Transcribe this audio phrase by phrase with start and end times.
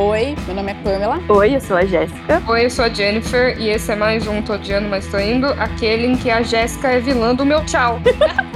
[0.00, 1.20] Oi, meu nome é Pamela.
[1.28, 2.40] Oi, eu sou a Jéssica.
[2.46, 5.46] Oi, eu sou a Jennifer e esse é mais um Tô Odiando, mas tô indo,
[5.46, 7.98] aquele em que a Jéssica é vilã do meu tchau.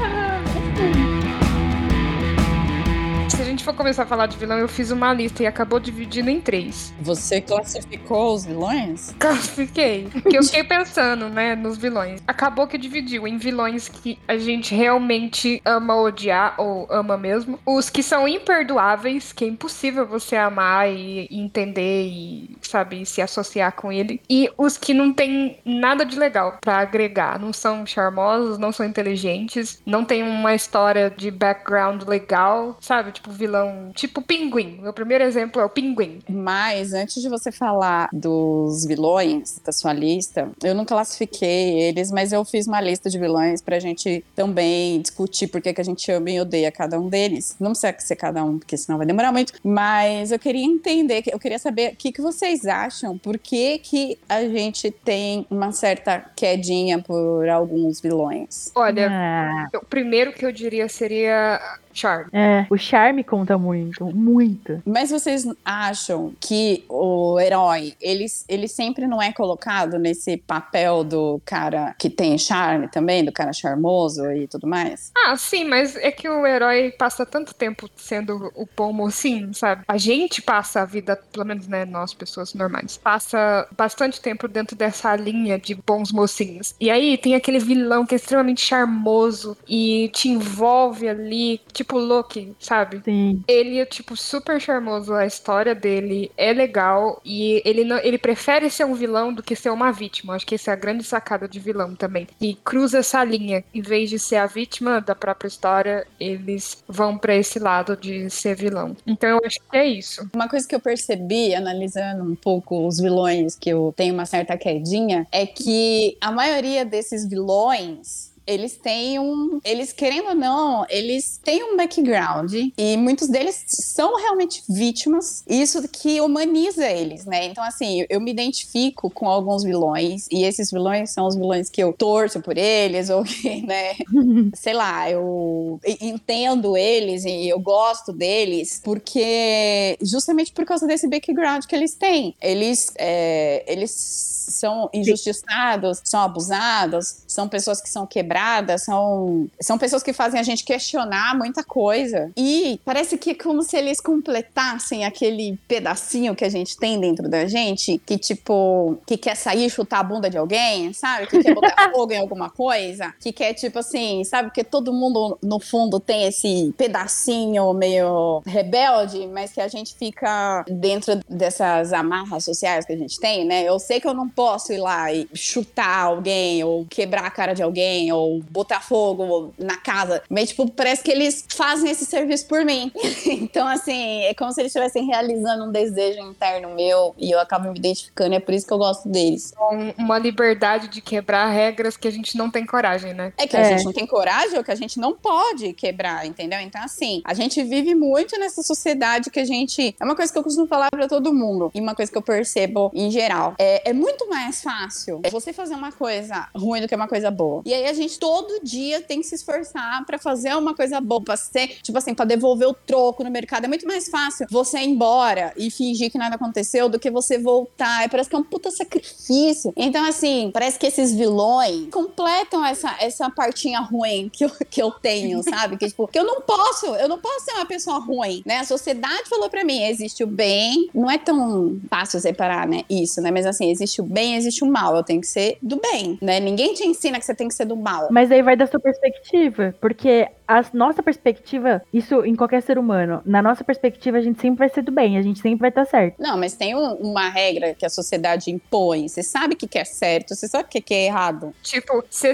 [3.72, 6.92] for começar a falar de vilão, eu fiz uma lista e acabou dividindo em três.
[7.00, 9.14] Você classificou os vilões?
[9.18, 10.08] Classifiquei.
[10.12, 12.20] Porque eu fiquei pensando, né, nos vilões.
[12.26, 17.58] Acabou que dividiu em vilões que a gente realmente ama odiar, ou ama mesmo.
[17.66, 23.72] Os que são imperdoáveis, que é impossível você amar e entender e, sabe, se associar
[23.72, 24.20] com ele.
[24.28, 27.38] E os que não tem nada de legal pra agregar.
[27.38, 33.12] Não são charmosos, não são inteligentes, não tem uma história de background legal, sabe?
[33.12, 33.61] Tipo vilão,
[33.94, 34.78] tipo pinguim.
[34.80, 36.20] Meu primeiro exemplo é o pinguim.
[36.28, 42.32] Mas antes de você falar dos vilões da sua lista, eu não classifiquei eles, mas
[42.32, 46.10] eu fiz uma lista de vilões pra gente também discutir por que que a gente
[46.10, 47.56] ama e odeia cada um deles.
[47.60, 49.52] Não precisa ser cada um, porque senão vai demorar muito.
[49.62, 54.18] Mas eu queria entender, eu queria saber o que, que vocês acham, por que, que
[54.28, 58.70] a gente tem uma certa quedinha por alguns vilões.
[58.74, 61.60] Olha, Ah, o primeiro que eu diria seria
[61.92, 62.30] Charme.
[62.32, 64.82] é, o charme conta muito, muito.
[64.84, 71.40] Mas vocês acham que o herói, ele, ele sempre não é colocado nesse papel do
[71.44, 75.12] cara que tem charme também, do cara charmoso e tudo mais?
[75.16, 79.84] Ah, sim, mas é que o herói passa tanto tempo sendo o bom mocinho, sabe?
[79.86, 84.76] A gente passa a vida, pelo menos, né, nós, pessoas normais, passa bastante tempo dentro
[84.76, 86.74] dessa linha de bons mocinhos.
[86.80, 92.54] E aí tem aquele vilão que é extremamente charmoso e te envolve ali, tipo Loki,
[92.58, 93.02] sabe?
[93.04, 93.42] Sim.
[93.46, 95.12] Ele é, tipo, super charmoso.
[95.12, 97.20] A história dele é legal.
[97.24, 100.34] E ele, não, ele prefere ser um vilão do que ser uma vítima.
[100.34, 102.26] Acho que essa é a grande sacada de vilão também.
[102.40, 103.64] E cruza essa linha.
[103.74, 108.30] Em vez de ser a vítima da própria história, eles vão pra esse lado de
[108.30, 108.96] ser vilão.
[109.06, 110.28] Então eu acho que é isso.
[110.32, 114.56] Uma coisa que eu percebi, analisando um pouco os vilões, que eu tenho uma certa
[114.56, 118.31] quedinha, é que a maioria desses vilões.
[118.46, 119.60] Eles têm um.
[119.64, 122.52] Eles, querendo ou não, eles têm um background.
[122.76, 125.44] E muitos deles são realmente vítimas.
[125.48, 127.46] Isso que humaniza eles, né?
[127.46, 130.26] Então, assim, eu me identifico com alguns vilões.
[130.30, 133.94] E esses vilões são os vilões que eu torço por eles, ou que, né?
[134.54, 141.64] sei lá, eu entendo eles e eu gosto deles, porque justamente por causa desse background
[141.64, 142.34] que eles têm.
[142.40, 150.02] Eles, é, eles são injustiçados, são abusados, são pessoas que são quebradas, são, são pessoas
[150.02, 152.30] que fazem a gente questionar muita coisa.
[152.36, 157.28] E parece que é como se eles completassem aquele pedacinho que a gente tem dentro
[157.28, 161.26] da gente, que tipo, que quer sair e chutar a bunda de alguém, sabe?
[161.26, 164.48] Que quer botar fogo em alguma coisa, que quer tipo assim, sabe?
[164.48, 170.64] Porque todo mundo no fundo tem esse pedacinho meio rebelde, mas que a gente fica
[170.68, 173.62] dentro dessas amarras sociais que a gente tem, né?
[173.62, 177.52] Eu sei que eu não posso ir lá e chutar alguém, ou quebrar a cara
[177.54, 180.22] de alguém, ou botar fogo na casa.
[180.28, 182.90] Mas, tipo, parece que eles fazem esse serviço por mim.
[183.26, 187.70] então, assim, é como se eles estivessem realizando um desejo interno meu e eu acabo
[187.70, 188.34] me identificando.
[188.34, 189.52] É por isso que eu gosto deles.
[189.70, 193.32] Um- uma liberdade de quebrar regras que a gente não tem coragem, né?
[193.36, 193.64] É que a É.
[193.70, 196.60] gente não tem coragem ou que a gente não pode quebrar, entendeu?
[196.60, 199.94] Então, assim, a gente vive muito nessa sociedade que a gente.
[200.00, 201.70] É uma coisa que eu costumo falar pra todo mundo.
[201.74, 203.54] E uma coisa que eu percebo em geral.
[203.58, 207.62] É, é muito mais fácil você fazer uma coisa ruim do que uma coisa boa.
[207.64, 211.22] E aí a gente todo dia tem que se esforçar pra fazer uma coisa boa,
[211.22, 213.64] pra ser, tipo assim, pra devolver o troco no mercado.
[213.64, 217.38] É muito mais fácil você ir embora e fingir que nada aconteceu do que você
[217.38, 218.04] voltar.
[218.04, 219.72] E parece que é um puta sacrifício.
[219.76, 224.90] Então, assim, parece que esses vilões completam essa, essa partinha ruim que eu, que eu
[224.90, 225.76] tenho, sabe?
[225.76, 228.58] Que, tipo, que eu não posso, eu não posso ser uma pessoa ruim, né?
[228.58, 232.84] A sociedade falou pra mim, existe o bem, não é tão fácil separar, né?
[232.88, 233.30] Isso, né?
[233.30, 234.94] Mas assim, existe o bem, existe o mal.
[234.96, 236.38] Eu tenho que ser do bem, né?
[236.40, 238.08] Ninguém te ensina que você tem que ser do mal.
[238.10, 243.22] Mas aí vai da sua perspectiva, porque a nossa perspectiva, isso em qualquer ser humano,
[243.24, 245.86] na nossa perspectiva a gente sempre vai ser do bem, a gente sempre vai estar
[245.86, 246.16] certo.
[246.18, 249.08] Não, mas tem um- uma regra que a sociedade impõe.
[249.08, 251.54] Você sabe o que que é certo, você sabe o que que é errado.
[251.62, 252.32] Tipo, você,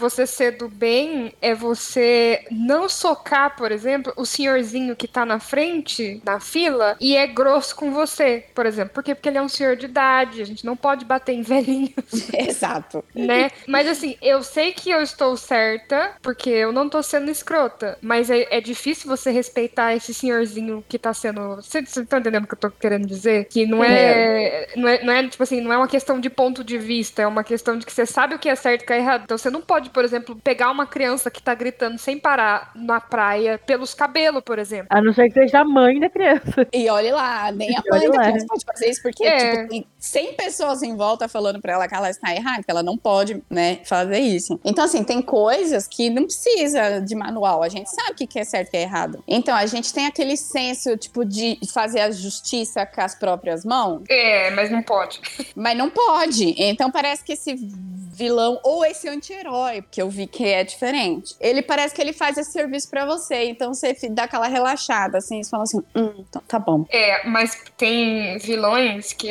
[0.00, 5.38] você ser do bem é você não socar, por exemplo, o senhorzinho que tá na
[5.38, 8.94] frente, na fila, e é grosso com você, por exemplo.
[8.94, 9.14] Por quê?
[9.14, 11.92] Porque ele é um senhor de idade, a gente não pode bater em velhinho,
[12.32, 13.04] Exato.
[13.14, 13.50] né?
[13.66, 17.98] Mas assim, eu sei que eu estou certa, porque eu não tô sendo escrota.
[18.00, 21.56] Mas é, é difícil você respeitar esse senhorzinho que tá sendo.
[21.56, 23.44] Vocês estão entendendo o que eu tô querendo dizer?
[23.46, 25.04] Que não é, não é.
[25.04, 27.76] Não é, tipo assim, não é uma questão de ponto de vista, é uma questão
[27.78, 29.22] de que você sabe o que é certo e o que é errado.
[29.24, 33.00] Então você não pode, por exemplo, pegar uma criança que tá gritando sem parar na
[33.00, 34.86] praia pelos cabelos, por exemplo.
[34.90, 36.66] A não ser que seja a mãe da criança.
[36.72, 39.56] E olhe lá, nem a mãe da criança pode fazer isso, porque É.
[39.56, 42.82] tipo, tem 100 pessoas em volta falando pra ela que ela está errada, que ela
[42.82, 44.58] não pode, né, fazer isso.
[44.64, 48.44] Então, assim, tem coisas que não precisa de manual, a gente sabe o que é
[48.44, 49.22] certo e é errado.
[49.26, 54.02] Então, a gente tem aquele senso, tipo, de fazer a justiça com as próprias mãos,
[54.08, 55.20] É, mas não pode.
[55.54, 56.54] mas não pode.
[56.58, 57.54] Então, parece que esse
[58.12, 62.36] vilão ou esse anti-herói, que eu vi que é diferente, ele parece que ele faz
[62.36, 66.42] esse serviço pra você, então você dá aquela relaxada, assim, você fala assim, hum, então
[66.48, 66.84] tá bom.
[66.90, 69.30] É, mas tem vilões que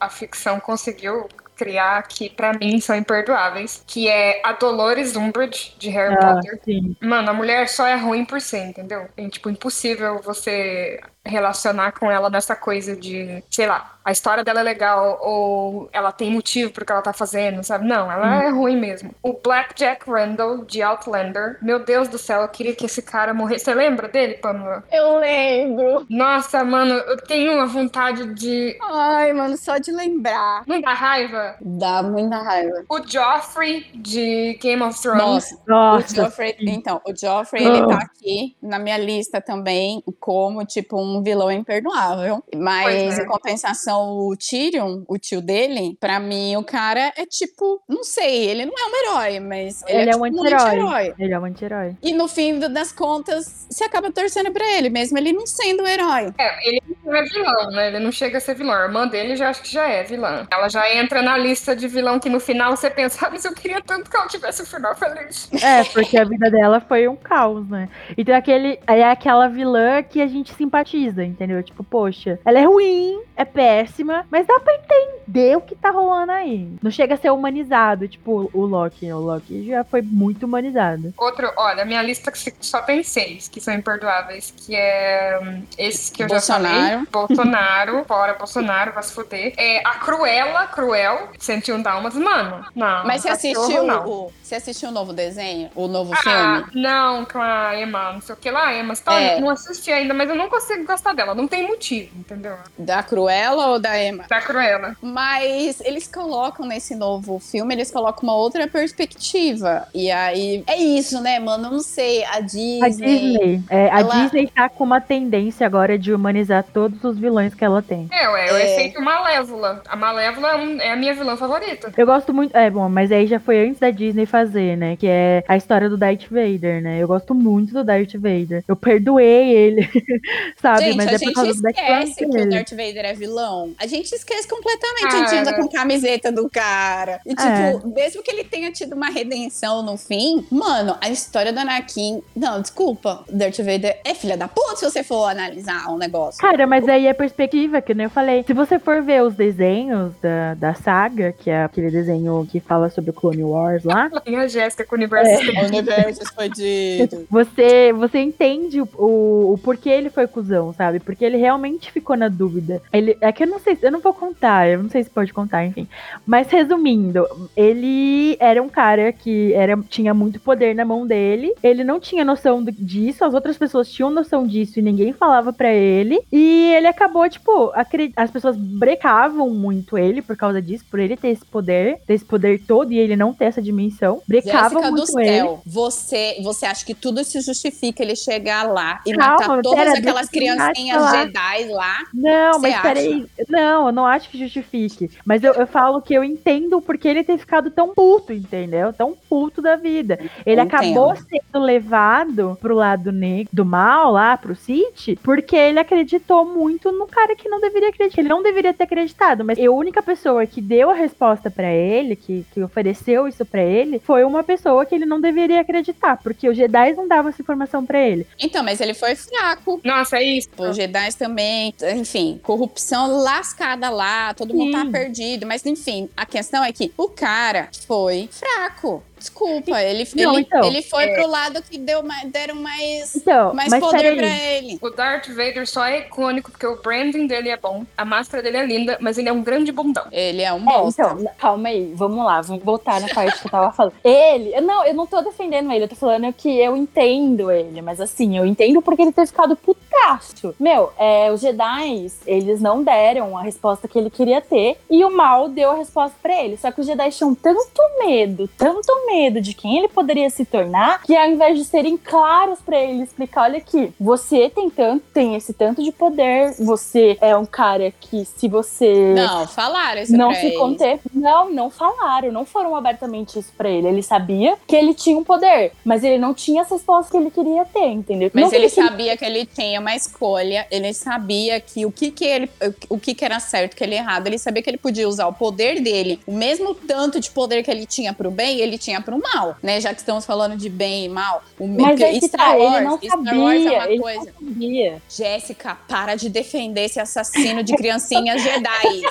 [0.00, 1.11] a ficção conseguiu
[1.56, 6.60] criar que pra mim são imperdoáveis, que é a Dolores Umbridge de Harry Ah, Potter.
[6.64, 6.96] sim.
[7.00, 9.06] Mano, a mulher só é ruim por ser, entendeu?
[9.16, 14.60] É tipo impossível você relacionar com ela nessa coisa de, sei lá, a história dela
[14.60, 17.86] é legal ou ela tem motivo pro que ela tá fazendo, sabe?
[17.86, 19.14] Não, ela é ruim mesmo.
[19.22, 23.32] O Black Jack Randall de Outlander, meu Deus do céu, eu queria que esse cara
[23.32, 23.64] morresse.
[23.64, 24.82] Você lembra dele, Pamela?
[24.90, 26.04] Eu lembro.
[26.10, 28.76] Nossa, mano, eu tenho uma vontade de.
[28.82, 30.64] Ai, mano, só de lembrar.
[30.66, 31.56] Não dá raiva?
[31.60, 32.84] Dá muita raiva.
[32.88, 35.22] O Joffrey de Game of Thrones.
[35.22, 36.14] Nossa, o Nossa.
[36.16, 41.50] Joffrey, então, o Joffrey, ele tá aqui na minha lista também como, tipo, um vilão
[41.50, 42.44] imperdoável.
[42.54, 43.22] Mas, Pois é.
[43.22, 48.48] em compensação, o Tyrion, o tio dele, pra mim, o cara é tipo, não sei,
[48.48, 51.14] ele não é um herói, mas ele, Ele é, é um tipo, um anti-herói.
[51.18, 51.96] Ele é um anti-herói.
[52.02, 55.86] E no fim das contas, você acaba torcendo pra ele, mesmo ele não sendo um
[55.86, 56.32] herói.
[56.38, 57.88] É, ele não é vilão, né?
[57.88, 58.74] Ele não chega a ser vilão.
[58.74, 60.46] A irmã dele já acho que já é vilã.
[60.50, 63.52] Ela já entra na lista de vilão que no final você pensa, ah, mas eu
[63.54, 65.48] queria tanto que ela tivesse o final feliz.
[65.62, 67.88] É, porque a vida dela foi um caos, né?
[68.16, 68.78] E tem aquele.
[68.86, 70.52] É aquela vilã que a gente
[71.02, 71.62] simpatiza, entendeu?
[71.62, 76.32] Tipo, poxa, ela é ruim, é péssima, mas dá pra entender o que tá rolando
[76.32, 76.68] aí.
[76.82, 79.10] Não chega a ser humanizado, tipo o Loki.
[79.12, 81.12] O Loki já foi muito humanizado.
[81.18, 86.22] Outro, olha, minha lista só tem seis que são imperdoáveis, que é hum, esses que
[86.22, 86.74] eu já Bolsonaro.
[86.74, 87.06] falei.
[87.10, 89.54] Bolsonaro, fora Bolsonaro, vai se fuder.
[89.56, 93.04] É, a Cruella, Cruel, 101 Dálmatas, mano, não.
[93.06, 94.06] Mas você assistiu não.
[94.08, 95.70] o, você assistiu o novo desenho?
[95.74, 96.82] O novo Ah, filme?
[96.82, 99.40] não, com a Emma, não sei o que lá, Emma Stone, É.
[99.40, 102.54] não assisti ainda, mas eu não consigo gostar dela, não tem motivo, entendeu?
[102.78, 104.24] Da Cruella ou da Emma?
[104.28, 104.96] Da Cruella.
[105.02, 109.86] Mas eles colocam nesse novo filme, eles colocam uma outra perspectiva.
[109.94, 110.62] E aí.
[110.66, 111.66] É isso, né, mano?
[111.66, 112.24] Eu não sei.
[112.24, 112.82] A Disney.
[112.82, 113.62] A Disney.
[113.70, 117.64] é, a ela- Disney tá com uma tendência agora de humanizar todos os vilões que
[117.64, 118.08] ela tem.
[118.12, 118.72] É, ué, o É.
[118.72, 119.82] efeito Malévola.
[119.88, 121.92] A Malévola é, um- é a minha vilã favorita.
[121.96, 122.56] Eu gosto muito.
[122.56, 124.96] É, bom, mas aí já foi antes da Disney fazer, né?
[124.96, 126.98] Que é a história do Darth Vader, né?
[126.98, 128.62] Eu gosto muito do Darth Vader.
[128.68, 129.88] Eu perdoei ele,
[130.60, 130.81] sabe?
[130.86, 132.50] Gente, mas a é gente esquece que o dele.
[132.50, 133.72] Darth Vader é vilão.
[133.78, 135.06] A gente esquece completamente.
[135.06, 135.40] A gente Cara.
[135.40, 137.20] anda com camiseta do cara.
[137.26, 137.80] E, tipo, É.
[137.94, 142.22] mesmo que ele tenha tido uma redenção no fim, mano, a história do Anakin.
[142.34, 143.24] Não, desculpa.
[143.28, 146.40] O Darth Vader é filha da puta se você for analisar um negócio.
[146.40, 148.44] Cara, mas aí é perspectiva, que nem eu falei.
[148.46, 152.88] Se você for ver os desenhos da, da saga, que é aquele desenho que fala
[152.90, 155.30] sobre o Clone Wars lá, E a Jéssica com o universo.
[155.30, 155.62] É.
[155.62, 157.26] O universo foi dito.
[157.30, 161.00] você, você entende o, o, o porquê ele foi cuzão, sabe?
[161.00, 162.82] Porque ele realmente ficou na dúvida.
[162.92, 165.32] Ele, é que eu não sei, eu não vou contar, eu não sei se pode
[165.32, 165.86] contar, enfim.
[166.26, 167.26] Mas resumindo,
[167.56, 171.54] ele era um cara que era, tinha muito poder na mão dele.
[171.62, 175.72] Ele não tinha noção disso, as outras pessoas tinham noção disso e ninguém falava pra
[175.72, 176.20] ele.
[176.30, 177.72] E ele acabou, tipo,
[178.16, 182.24] as pessoas brecavam muito ele por causa disso, por ele ter esse poder, ter esse
[182.24, 184.22] poder todo e ele não ter essa dimensão.
[184.26, 185.28] Brecavam Jéssica do muito ele.
[185.28, 189.94] céu, você, você acha que tudo se justifica ele chegar lá e Calma, matar todas
[189.94, 191.26] aquelas deixa criancinhas falar.
[191.26, 191.98] Jedi lá?
[192.12, 192.82] Não, mas acha?
[192.82, 193.26] peraí.
[193.48, 195.10] Não, eu não acho que justifique.
[195.24, 198.92] Mas eu, eu falo que eu entendo porque ele ter ficado tão puto, entendeu?
[198.92, 200.18] Tão puto da vida.
[200.44, 201.26] Ele Eu acabou entendo.
[201.28, 207.06] sendo levado pro lado negro do mal, lá, pro City, porque ele acreditou muito no
[207.06, 208.20] cara que não deveria acreditar.
[208.20, 212.16] Ele não deveria ter acreditado, mas a única pessoa que deu a resposta pra ele,
[212.16, 216.48] que, que ofereceu isso pra ele, foi uma pessoa que ele não deveria acreditar, porque
[216.48, 218.26] os Jedi não davam essa informação pra ele.
[218.38, 219.80] Então, mas ele foi fraco.
[219.84, 220.41] Nossa, é isso.
[220.56, 225.46] Os Jedi também, enfim, opção lascada lá, todo mundo tá perdido.
[225.46, 229.02] Mas enfim, a questão é que o cara foi fraco.
[229.22, 231.14] Desculpa, ele, Não, ele, então, ele foi é.
[231.14, 234.78] pro lado que deu mais, deram mais, Então, mais mas poder pra ele.
[234.82, 238.56] O Darth Vader só é icônico porque o branding dele é bom, a máscara dele
[238.56, 240.04] é linda, mas ele é um grande bundão.
[240.10, 241.02] Ele é um É, bosta.
[241.02, 243.94] então, calma aí, vamos lá, vamos voltar na parte que eu tava falando.
[244.02, 248.00] Ele, não, eu não tô defendendo ele, eu tô falando que eu entendo ele, mas
[248.00, 250.54] assim, eu entendo porque ele ter ficado putaço.
[250.58, 255.10] Meu, é, os Jedi, eles não deram a resposta que ele queria ter e o
[255.10, 256.56] mal deu a resposta pra ele.
[256.56, 261.02] Só que os Jedi tinham tanto medo, tanto medo de quem ele poderia se tornar,
[261.02, 265.34] que ao invés de serem claros pra ele explicar, olha aqui, você tem tanto, tem
[265.34, 270.32] esse tanto de poder, você é um cara que se você Não, falaram isso não
[270.34, 270.56] se ele.
[270.56, 271.00] conter.
[271.12, 273.86] Não, não falaram, não foram abertamente isso pra ele.
[273.88, 277.30] Ele sabia que ele tinha um poder, mas ele não tinha as respostas que ele
[277.30, 278.30] queria ter, entendeu?
[278.32, 281.92] Mas não que ele queria- sabia que ele tinha uma escolha, ele sabia que o
[281.92, 282.50] que, que ele
[282.88, 285.26] o que, que era certo, o que ele errado, ele sabia que ele podia usar
[285.26, 289.00] o poder dele, o mesmo tanto de poder que ele tinha pro bem, ele tinha
[289.02, 289.80] pro mal, né?
[289.80, 292.64] Já que estamos falando de bem e mal, o Mas aí que Star tá, ele
[292.64, 294.34] Wars, não Star Wars é sabia, uma ele coisa.
[294.40, 295.02] não sabia.
[295.08, 299.02] Jéssica, para de defender esse assassino de criancinhas Jedi.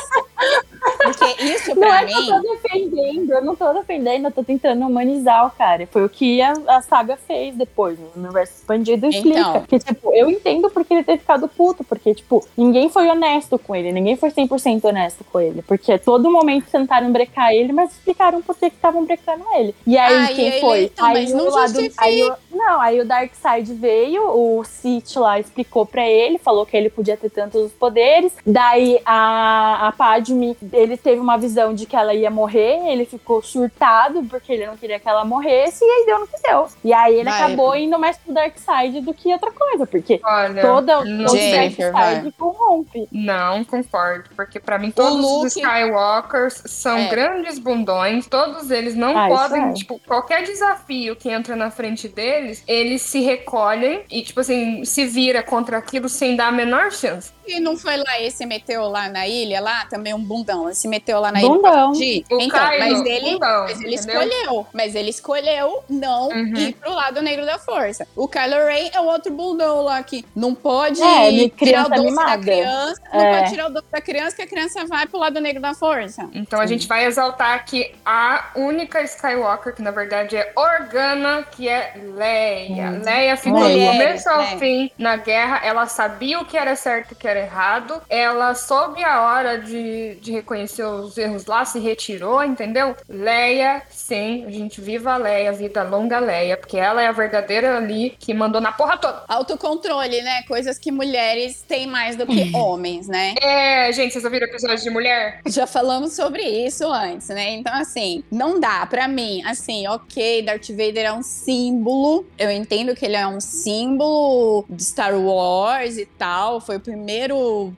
[1.03, 4.31] Porque isso Não pra é que eu mim tô defendendo, eu não tô defendendo, eu
[4.31, 5.87] tô tentando humanizar o cara.
[5.91, 9.39] Foi o que a, a saga fez depois, no universo expandido explica.
[9.39, 9.63] Então.
[9.63, 13.75] Que, tipo, eu entendo porque ele ter ficado puto, porque, tipo, ninguém foi honesto com
[13.75, 15.61] ele, ninguém foi 100% honesto com ele.
[15.61, 19.70] Porque todo momento tentaram brecar ele, mas explicaram por que estavam brecando ele.
[19.85, 20.83] E aí, Ah, e quem ele- foi?
[20.85, 22.03] então, aí mas o não lado, justifica.
[22.05, 26.75] aí o- Não, aí o Darkseid veio, o Sith lá explicou pra ele, falou que
[26.77, 28.33] ele podia ter tantos poderes.
[28.45, 33.41] Daí a, a Padme, ele teve uma visão de que ela ia morrer, ele ficou
[33.41, 36.67] surtado porque ele não queria que ela morresse, e aí deu no que deu.
[36.83, 37.41] E aí ele Vai.
[37.41, 41.51] acabou indo mais pro Darkseid do que outra coisa, porque Olha, toda, todo sei.
[41.51, 43.07] Jennifer, Darkseid corrompe.
[43.11, 47.07] Não concordo, porque pra mim todos Luke- os Skywalkers são É.
[47.07, 49.73] grandes bundões, todos eles não Ah, podem, é.
[49.73, 55.05] tipo, qualquer desafio que entra na frente deles, eles se recolhem e, tipo assim, se
[55.05, 57.31] vira contra aquilo sem dar a menor chance.
[57.51, 60.73] E não foi lá, ele se meteu lá na ilha, lá também um bundão.
[60.73, 61.71] Se meteu lá na ilha Bundão.
[61.71, 62.25] pra fugir.
[62.31, 64.21] O Então, Kylo, mas ele, bundão, mas ele entendeu?
[64.21, 64.67] escolheu.
[64.73, 66.55] Mas ele escolheu não Uhum.
[66.55, 68.07] ir pro lado negro da força.
[68.15, 71.89] O Kylo Ren é o outro bundão lá que não pode É, ele tirar o
[71.89, 72.37] doce mimada.
[72.37, 73.01] da criança.
[73.13, 73.37] Não É.
[73.39, 76.27] pode tirar o doce da criança, que a criança vai pro lado negro da força.
[76.33, 81.67] Então a gente vai exaltar que a única Skywalker, que na verdade é Organa, que
[81.67, 82.91] é Leia.
[82.91, 83.01] Hum.
[83.03, 84.57] Leia ficou do começo ao né?
[84.57, 88.53] fim na guerra, ela sabia o que era certo e o que era errado, ela
[88.55, 92.95] soube a hora de, de reconhecer os erros lá, se retirou, entendeu?
[93.07, 97.77] Leia, sim, a gente viva a Leia, vida longa Leia, porque ela é a verdadeira
[97.77, 99.23] ali que mandou na porra toda.
[99.27, 100.43] Autocontrole, né?
[100.43, 103.35] Coisas que mulheres têm mais do que homens, né?
[103.41, 105.41] É, gente, vocês ouviram episódio de mulher?
[105.47, 107.51] Já falamos sobre isso antes, né?
[107.51, 112.25] Então, assim, não dá pra mim, assim, ok, Darth Vader é um símbolo.
[112.37, 116.59] Eu entendo que ele é um símbolo de Star Wars e tal.
[116.59, 117.20] Foi o primeiro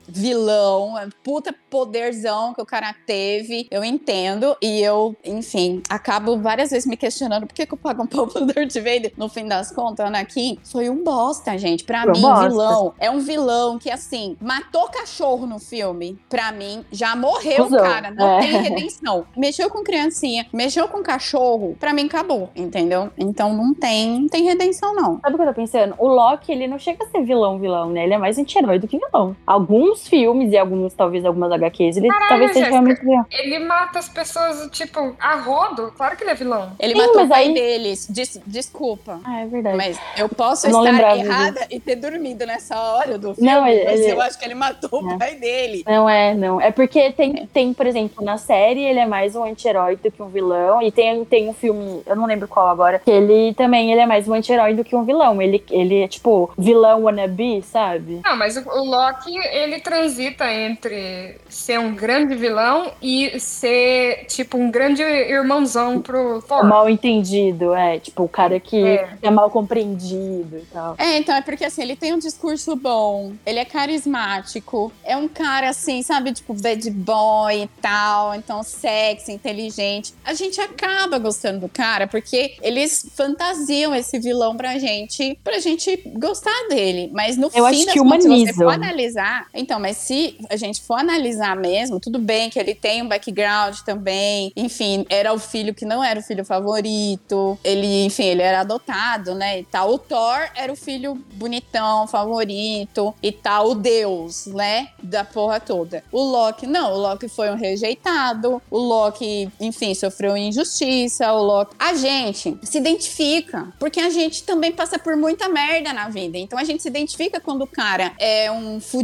[0.08, 3.66] vilão, é um puta poderzão que o cara teve.
[3.70, 4.56] Eu entendo.
[4.60, 8.26] E eu, enfim, acabo várias vezes me questionando por que, que eu pago um pau
[8.26, 9.12] pro Darth Vader.
[9.16, 11.84] No fim das contas, o Anakin foi um bosta, gente.
[11.84, 12.48] Pra Foi um mim, bosta.
[12.48, 16.18] vilão é um vilão que, assim, matou cachorro no filme.
[16.28, 18.10] Pra mim, já morreu, Cusão, cara.
[18.10, 18.40] Não é.
[18.40, 19.26] tem redenção.
[19.36, 21.76] Mexeu com criancinha, mexeu com cachorro.
[21.78, 23.10] Pra mim, acabou, entendeu?
[23.18, 25.20] Então não tem, não tem redenção, não.
[25.20, 25.94] Sabe o que eu tô pensando?
[25.98, 28.04] O Loki, ele não chega a ser vilão, vilão, né?
[28.04, 29.33] Ele é mais anti-herói do que vilão.
[29.46, 32.72] Alguns filmes e alguns, talvez algumas HQs, ele Caralho, talvez seja Jéssica.
[32.82, 33.26] realmente vilão.
[33.30, 35.92] Ele mata as pessoas, tipo, a rodo.
[35.96, 36.72] Claro que ele é vilão.
[36.78, 38.06] Ele Sim, matou mas o pai aí- deles.
[38.08, 39.20] Des- desculpa.
[39.24, 39.76] Ah, é verdade.
[39.76, 43.60] Mas eu posso Eu não estar errada e ter dormido nessa hora do filme, Não,
[43.62, 45.18] mas ele- eu acho que ele matou o É.
[45.18, 45.84] pai dele.
[45.86, 46.60] Não é, não.
[46.60, 50.22] É porque tem, tem, por exemplo, na série ele é mais um anti-herói do que
[50.22, 50.80] um vilão.
[50.82, 54.06] E tem, tem um filme, eu não lembro qual agora, que ele também ele é
[54.06, 55.40] mais um anti-herói do que um vilão.
[55.40, 58.20] Ele, ele é tipo vilão wannabe, sabe?
[58.24, 64.56] Não, mas o, o Loki, ele transita entre ser um grande vilão e ser, tipo,
[64.58, 66.64] um grande irmãozão pro Thor.
[66.64, 67.98] Mal entendido, é.
[67.98, 69.08] Tipo, o cara que É.
[69.22, 70.94] é, mal compreendido e tal.
[70.98, 75.28] É, então é porque assim, ele tem um discurso bom, ele é carismático, é um
[75.28, 80.14] cara assim, sabe, tipo bad boy e tal, então sexy, inteligente.
[80.24, 85.96] A gente acaba gostando do cara porque eles fantasiam esse vilão pra gente, pra gente
[86.16, 87.10] gostar dele.
[87.12, 88.70] Mas no Eu fim acho das que contas, você humanizam.
[88.70, 88.78] for
[89.14, 89.46] analisar.
[89.54, 93.78] Então, mas se a gente for analisar mesmo, tudo bem que ele tem um background
[93.80, 94.52] também.
[94.56, 97.58] Enfim, era o filho que não era o filho favorito.
[97.62, 99.60] Ele, enfim, ele era adotado, né?
[99.60, 99.92] E tal.
[99.92, 104.88] O Thor era o filho bonitão, favorito e tal, o deus, né?
[105.02, 106.02] Da porra toda.
[106.10, 106.92] O Loki, não.
[106.92, 108.60] O Loki foi um rejeitado.
[108.70, 111.32] O Loki, enfim, sofreu injustiça.
[111.32, 111.74] O Loki.
[111.78, 116.38] A gente se identifica, porque a gente também passa por muita merda na vida.
[116.38, 119.03] Então a gente se identifica quando o cara é um fudido,